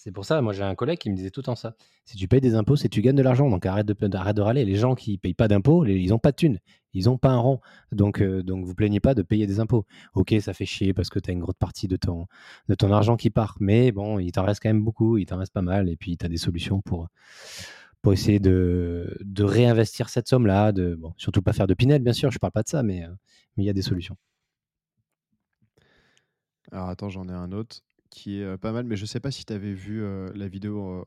[0.00, 1.74] C'est pour ça, moi j'ai un collègue qui me disait tout le temps ça.
[2.04, 3.50] Si tu payes des impôts, c'est que tu gagnes de l'argent.
[3.50, 4.64] Donc arrête de, arrête de râler.
[4.64, 6.60] Les gens qui ne payent pas d'impôts, ils n'ont pas de thunes.
[6.94, 7.58] Ils n'ont pas un rond.
[7.90, 9.86] Donc, euh, donc vous plaignez pas de payer des impôts.
[10.14, 12.26] Ok, ça fait chier parce que tu as une grosse partie de ton,
[12.68, 13.56] de ton argent qui part.
[13.58, 15.18] Mais bon, il t'en reste quand même beaucoup.
[15.18, 15.88] Il t'en reste pas mal.
[15.88, 17.08] Et puis tu as des solutions pour,
[18.02, 20.72] pour essayer de, de réinvestir cette somme-là.
[20.72, 22.30] De, bon, surtout pas faire de pinette, bien sûr.
[22.30, 23.10] Je parle pas de ça, mais euh,
[23.56, 24.16] mais il y a des solutions.
[26.70, 27.80] Alors attends, j'en ai un autre
[28.10, 30.02] qui est pas mal, mais je sais pas si tu avais vu
[30.34, 31.04] la vidéo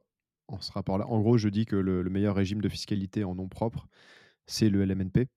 [0.51, 1.07] en ce rapport-là.
[1.07, 3.87] En gros, je dis que le, meilleur régime de fiscalité en nom propre,
[4.45, 5.27] c'est le LMNP,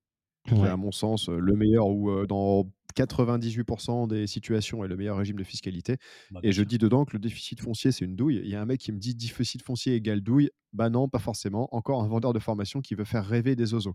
[0.46, 5.16] qui est à mon sens le meilleur ou dans 98% des situations est le meilleur
[5.16, 5.96] régime de fiscalité.
[6.30, 8.40] Bah, et je dis dedans que le déficit foncier, c'est une douille.
[8.42, 10.50] Il y a un mec qui me dit déficit foncier égale douille.
[10.72, 11.68] Bah non, pas forcément.
[11.74, 13.94] Encore un vendeur de formation qui veut faire rêver des oiseaux.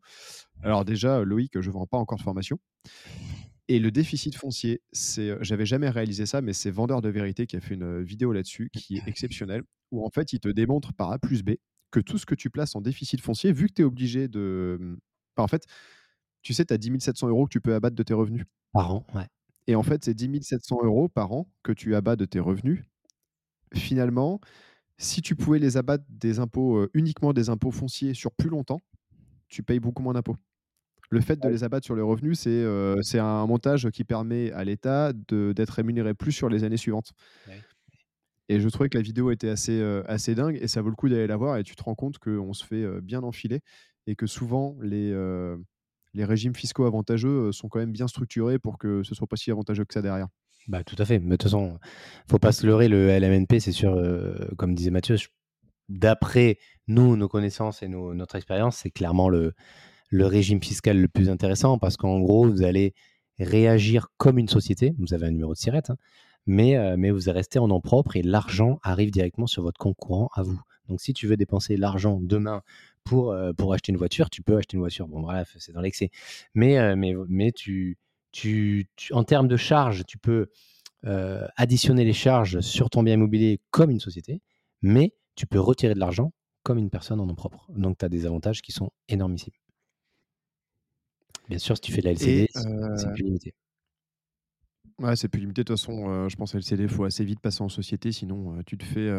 [0.62, 2.60] Alors déjà, Loïc, je ne vends pas encore de formation.
[3.68, 7.56] Et le déficit foncier, c'est, j'avais jamais réalisé ça, mais c'est Vendeur de vérité qui
[7.56, 11.12] a fait une vidéo là-dessus qui est exceptionnelle, où en fait il te démontre par
[11.12, 11.52] A plus B
[11.91, 14.78] que tout ce que tu places en déficit foncier, vu que tu es obligé de.
[14.80, 14.97] Mmh,
[15.38, 15.66] en fait,
[16.42, 18.46] tu sais, tu as 10 700 euros que tu peux abattre de tes revenus.
[18.74, 19.28] Par an, ouais.
[19.68, 22.84] Et en fait, c'est 10 700 euros par an que tu abats de tes revenus.
[23.76, 24.42] Finalement,
[24.98, 28.82] si tu pouvais les abattre des impôts, uniquement des impôts fonciers sur plus longtemps,
[29.48, 30.38] tu payes beaucoup moins d'impôts.
[31.12, 35.14] Le fait de les abattre sur les revenus, c'est un montage qui permet à l'État
[35.14, 37.14] d'être rémunéré plus sur les années suivantes.
[38.48, 41.10] Et je trouvais que la vidéo était assez, assez dingue et ça vaut le coup
[41.10, 43.62] d'aller la voir et tu te rends compte qu'on se fait bien enfiler
[44.08, 45.14] et que souvent les,
[46.14, 49.51] les régimes fiscaux avantageux sont quand même bien structurés pour que ce soit pas si
[49.51, 50.28] avantageux que ça derrière.
[50.68, 51.20] Bah, tout à fait.
[51.20, 51.80] Mais de toute façon,
[52.30, 53.99] faut pas se leurrer, le LMNP, c'est sûr,
[54.57, 55.16] comme disait Mathieu,
[55.89, 56.57] d'après
[56.88, 59.53] nous, nos connaissances et notre expérience, c'est clairement le,
[60.12, 62.93] régime fiscal le plus intéressant parce qu'en gros, vous allez
[63.39, 64.93] réagir comme une société.
[64.97, 65.97] Vous avez un numéro de SIRET, hein,
[66.45, 69.95] mais, euh, mais vous restez en nom propre et l'argent arrive directement sur votre compte
[69.95, 70.60] courant à vous.
[70.88, 72.64] Donc, si tu veux dépenser l'argent demain
[73.04, 75.08] pour, euh, pour acheter une voiture, tu peux acheter une voiture.
[75.08, 76.10] Bon, bref, c'est dans l'excès.
[76.54, 77.97] Mais, euh, mais, mais tu,
[78.32, 80.47] tu, en termes de charges, tu peux
[81.56, 84.41] additionner les charges sur ton bien immobilier comme une société,
[84.82, 87.66] mais tu peux retirer de l'argent comme une personne en nom propre.
[87.74, 89.54] Donc, tu as des avantages qui sont énormissimes.
[91.47, 93.54] Bien sûr, si tu fais de la LCD, c'est plus limité.
[95.00, 95.64] Ouais, c'est plus limité.
[95.64, 98.62] De toute façon, je pense que LCD, il faut assez vite passer en société, sinon
[98.66, 99.10] tu te fais.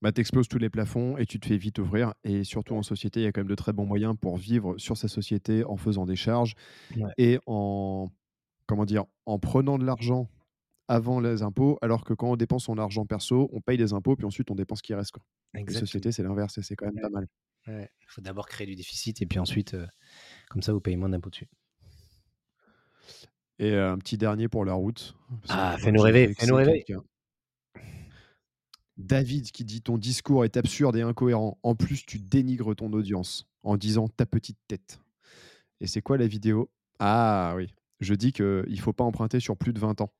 [0.00, 2.14] Bah, exploses tous les plafonds et tu te fais vite ouvrir.
[2.22, 4.78] Et surtout en société, il y a quand même de très bons moyens pour vivre
[4.78, 6.54] sur sa société en faisant des charges
[7.16, 8.08] et en,
[8.66, 10.30] comment dire, en prenant de l'argent
[10.86, 14.16] avant les impôts, alors que quand on dépense son argent perso, on paye des impôts,
[14.16, 15.10] puis ensuite on dépense ce qui reste.
[15.10, 15.22] Quoi.
[15.54, 17.26] Les sociétés, c'est l'inverse et c'est quand même pas mal.
[17.66, 19.76] Il faut d'abord créer du déficit et puis ensuite,
[20.48, 21.48] comme ça, vous payez moins d'impôts dessus.
[23.58, 25.16] Et un petit dernier pour la route.
[25.48, 26.84] Ah, fais-nous rêver, fais-nous rêver.
[28.98, 31.58] David qui dit ton discours est absurde et incohérent.
[31.62, 35.00] En plus, tu dénigres ton audience en disant ta petite tête.
[35.80, 36.70] Et c'est quoi la vidéo?
[36.98, 40.12] Ah oui, je dis qu'il ne faut pas emprunter sur plus de 20 ans.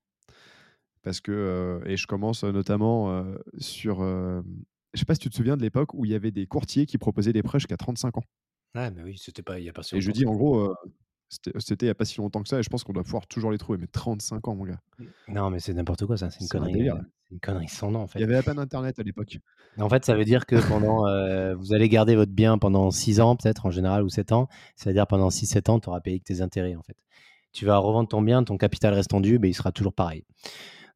[1.03, 3.24] Parce que, et je commence notamment
[3.59, 4.01] sur.
[4.01, 6.47] je ne sais pas si tu te souviens de l'époque où il y avait des
[6.47, 8.24] courtiers qui proposaient des prêts jusqu'à 35 ans.
[8.74, 10.72] Ouais, mais oui, c'était pas il y a pas Et je dis en gros,
[11.29, 13.26] c'était il y a pas si longtemps que ça et je pense qu'on doit pouvoir
[13.26, 14.81] toujours les trouver, mais 35 ans, mon gars.
[15.29, 16.89] Non, mais c'est n'importe quoi ça, c'est une connerie,
[17.31, 18.18] une connerie sans nom en fait.
[18.18, 19.39] Il y avait à peine internet à l'époque.
[19.79, 21.05] En fait, ça veut dire que pendant,
[21.57, 24.49] vous allez garder votre bien pendant 6 ans peut-être en général ou 7 ans.
[24.76, 26.97] C'est-à-dire pendant 6-7 ans, tu auras payé que tes intérêts en fait.
[27.53, 30.24] Tu vas revendre ton bien, ton capital restant dû, ben, il sera toujours pareil.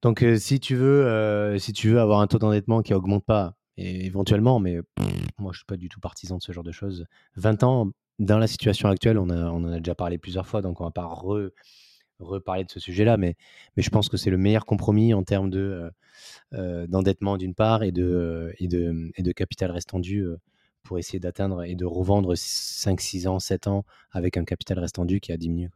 [0.00, 4.58] Donc si tu veux, si tu veux avoir un taux d'endettement qui augmente pas éventuellement,
[4.60, 4.80] mais
[5.38, 7.06] moi je suis pas du tout partisan de ce genre de choses.
[7.36, 10.84] 20 ans, dans la situation actuelle, on, en a déjà parlé plusieurs fois, donc on
[10.84, 11.06] va pas
[12.18, 13.36] reparler de ce sujet-là, mais,
[13.76, 15.90] je pense que c'est le meilleur compromis en termes de, euh,
[16.54, 18.52] euh, d'endettement d'une part et de,
[19.34, 20.24] capital restant dû
[20.82, 25.04] pour essayer d'atteindre et de revendre 5, 6 ans, 7 ans avec un capital restant
[25.04, 25.68] dû qui a diminué.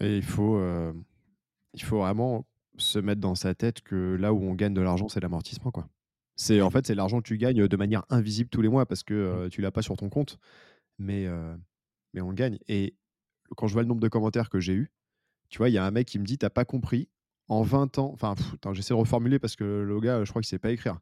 [0.00, 0.92] Et il faut, euh,
[1.74, 2.44] il faut vraiment
[2.76, 5.70] se mettre dans sa tête que là où on gagne de l'argent, c'est l'amortissement.
[5.70, 5.88] quoi.
[6.36, 9.02] C'est en fait c'est l'argent que tu gagnes de manière invisible tous les mois parce
[9.02, 10.38] que euh, tu l'as pas sur ton compte,
[10.98, 11.54] mais euh,
[12.14, 12.58] mais on le gagne.
[12.68, 12.96] Et
[13.56, 14.90] quand je vois le nombre de commentaires que j'ai eu,
[15.50, 17.08] tu vois, il y a un mec qui me dit t'as pas compris
[17.48, 18.10] en 20 ans.
[18.12, 18.34] Enfin,
[18.72, 20.98] j'essaie de reformuler parce que le gars, je crois qu'il sait pas écrire.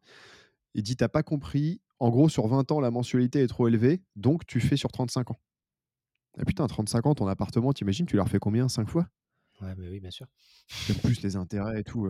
[0.74, 1.80] Il dit t'as pas compris.
[2.00, 5.32] En gros, sur 20 ans, la mensualité est trop élevée, donc tu fais sur 35
[5.32, 5.40] ans.
[6.38, 8.68] Ah putain, 35 ans, ton appartement, t'imagines, tu leur fais combien?
[8.68, 9.06] 5 fois?
[9.60, 10.26] Ouais, bah oui, bien sûr.
[11.02, 12.08] plus les intérêts et tout.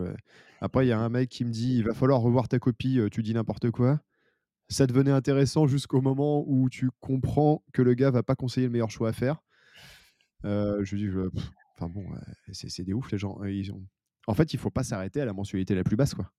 [0.61, 3.01] Après, il y a un mec qui me dit il va falloir revoir ta copie,
[3.11, 4.01] tu dis n'importe quoi.
[4.68, 8.72] Ça devenait intéressant jusqu'au moment où tu comprends que le gars va pas conseiller le
[8.72, 9.42] meilleur choix à faire.
[10.44, 11.09] je dis
[11.76, 12.05] enfin bon,
[12.53, 13.42] c'est des ouf les gens.
[13.44, 13.82] Ils ont...
[14.26, 16.30] En fait, il faut pas s'arrêter à la mensualité la plus basse, quoi.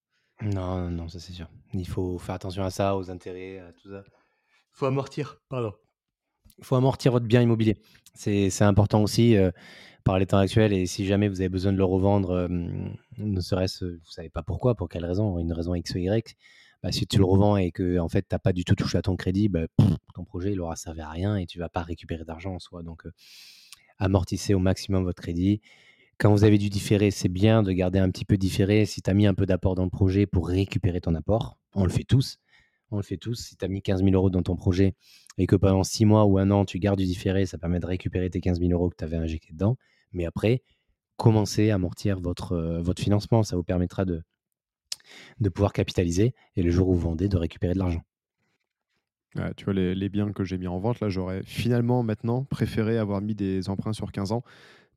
[0.42, 1.50] Non, non, ça c'est sûr.
[1.74, 4.04] Il faut faire attention à ça, aux intérêts, à tout ça.
[4.08, 5.74] Il faut amortir, pardon.
[6.58, 7.78] Il faut amortir votre bien immobilier.
[8.14, 9.36] C'est important aussi
[10.04, 10.74] par les temps actuels.
[10.74, 14.76] Et si jamais vous avez besoin de le revendre, ne serait-ce, vous savez pas pourquoi,
[14.76, 16.36] pour quelle raison, une raison X ou Y,
[16.84, 18.98] bah, si tu le revends et que en fait, tu n'as pas du tout touché
[18.98, 19.68] à ton crédit, bah,
[20.16, 22.84] ton projet, il aura servi à rien et tu vas pas récupérer d'argent en soi.
[22.84, 23.04] Donc,
[24.00, 25.62] amortissez au maximum votre crédit.
[26.18, 28.86] Quand vous avez du différé, c'est bien de garder un petit peu différé.
[28.86, 31.84] Si tu as mis un peu d'apport dans le projet pour récupérer ton apport, on
[31.84, 32.38] le fait tous.
[32.92, 33.36] On le fait tous.
[33.36, 34.96] Si tu as mis 15 000 euros dans ton projet
[35.38, 37.86] et que pendant 6 mois ou un an, tu gardes du différé, ça permet de
[37.86, 39.78] récupérer tes 15 000 euros que tu avais injectés dedans.
[40.12, 40.62] Mais après,
[41.16, 43.44] commencez à amortir votre, euh, financement.
[43.44, 44.24] Ça vous permettra de,
[45.54, 48.02] pouvoir capitaliser et le jour où vous vendez, de récupérer de l'argent.
[49.56, 53.22] tu vois, les, biens que j'ai mis en vente, là, j'aurais finalement maintenant préféré avoir
[53.22, 54.44] mis des emprunts sur 15 ans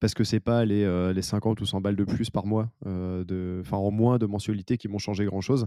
[0.00, 2.70] parce que c'est pas les, euh, les 50 ou 100 balles de plus par mois,
[2.86, 5.66] euh, de, en moins de mensualité qui m'ont changé grand chose.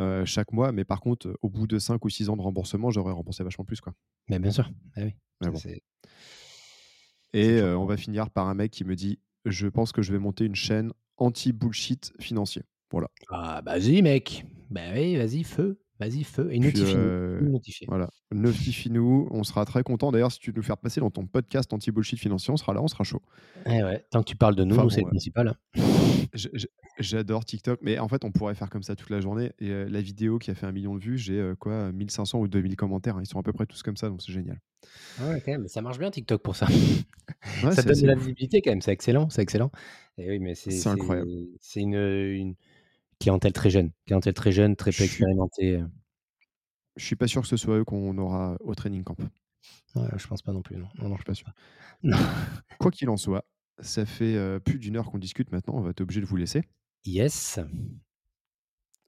[0.00, 0.72] Euh, chaque mois.
[0.72, 3.64] Mais par contre, au bout de 5 ou 6 ans de remboursement, j'aurais remboursé vachement
[3.64, 3.80] plus.
[3.80, 3.94] Quoi.
[4.28, 4.70] Mais bien sûr.
[4.96, 5.14] Ah oui.
[7.34, 10.12] Et euh, on va finir par un mec qui me dit Je pense que je
[10.12, 12.62] vais monter une chaîne anti-bullshit financier.
[12.90, 13.08] Voilà.
[13.30, 14.46] Ah, vas-y, mec.
[14.70, 15.81] Bah oui, vas-y, feu.
[16.02, 16.48] Vas-y, feu.
[16.50, 16.98] Et notifie-nous.
[16.98, 18.10] Euh, voilà.
[18.32, 19.28] Notifie-nous.
[19.30, 20.10] On sera très content.
[20.10, 22.88] D'ailleurs, si tu nous faire passer dans ton podcast anti-bullshit financier, on sera là, on
[22.88, 23.22] sera chaud.
[23.66, 24.04] Eh ouais.
[24.10, 25.54] Tant que tu parles de nous, c'est le principal.
[26.98, 29.52] J'adore TikTok, mais en fait, on pourrait faire comme ça toute la journée.
[29.60, 32.40] Et euh, la vidéo qui a fait un million de vues, j'ai euh, quoi, 1500
[32.40, 33.16] ou 2000 commentaires.
[33.20, 34.60] Ils sont à peu près tous comme ça, donc c'est génial.
[35.20, 36.66] Ouais, quand même, ça marche bien TikTok pour ça.
[37.70, 39.70] ça donne de la visibilité quand même, c'est excellent, c'est excellent.
[40.18, 41.30] Et oui, mais c'est incroyable.
[41.60, 42.54] C'est une, une
[43.22, 45.76] clientèle très jeune, clientèle très jeune, très peu expérimentée.
[45.76, 45.86] Euh.
[46.96, 49.16] Je suis pas sûr que ce soit eux qu'on aura au training camp.
[49.94, 50.76] Ouais, je pense pas non plus.
[50.76, 51.52] Non, non, non je suis pas sûr.
[52.80, 53.44] Quoi qu'il en soit,
[53.78, 55.74] ça fait euh, plus d'une heure qu'on discute maintenant.
[55.76, 56.64] On va être obligé de vous laisser.
[57.04, 57.60] Yes.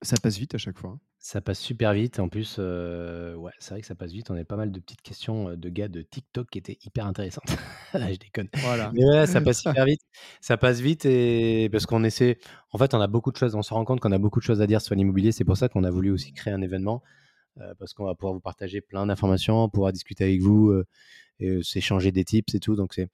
[0.03, 0.91] Ça passe vite à chaque fois.
[0.91, 1.01] Hein.
[1.19, 2.21] Ça passe super vite.
[2.21, 4.31] En plus, euh, ouais, c'est vrai que ça passe vite.
[4.31, 7.07] On a pas mal de petites questions euh, de gars de TikTok qui étaient hyper
[7.07, 7.45] intéressantes.
[7.95, 8.49] je déconne.
[8.57, 8.93] Voilà.
[8.93, 10.03] Mais ouais, ça passe super vite.
[10.43, 12.39] Ça passe vite et parce qu'on essaie.
[12.73, 13.55] En fait, on a beaucoup de choses.
[13.55, 15.33] On se rend compte qu'on a beaucoup de choses à dire sur l'immobilier.
[15.33, 17.03] C'est pour ça qu'on a voulu aussi créer un événement
[17.61, 20.75] euh, parce qu'on va pouvoir vous partager plein d'informations, pouvoir discuter avec vous,
[21.41, 22.77] et s'échanger des tips et tout.
[22.77, 23.09] Donc c'est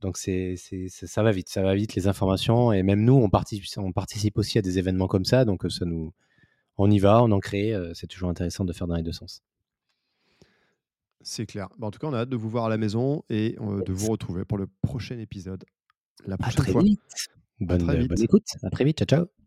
[0.00, 0.56] donc c'est,
[0.88, 4.38] ça va vite, ça va vite les informations et même nous on participe, on participe
[4.38, 6.12] aussi à des événements comme ça, donc ça nous,
[6.76, 7.74] on y va, on en crée.
[7.74, 9.42] Euh, c'est toujours intéressant de faire dans les deux sens.
[11.20, 11.68] C'est clair.
[11.78, 13.82] Bah, en tout cas, on a hâte de vous voir à la maison et euh,
[13.82, 15.64] de vous retrouver pour le prochain épisode.
[16.26, 17.00] La prochaine à très Vite.
[17.60, 18.46] Bonne, bonne écoute.
[18.62, 18.98] À très vite.
[18.98, 19.43] Ciao, ciao.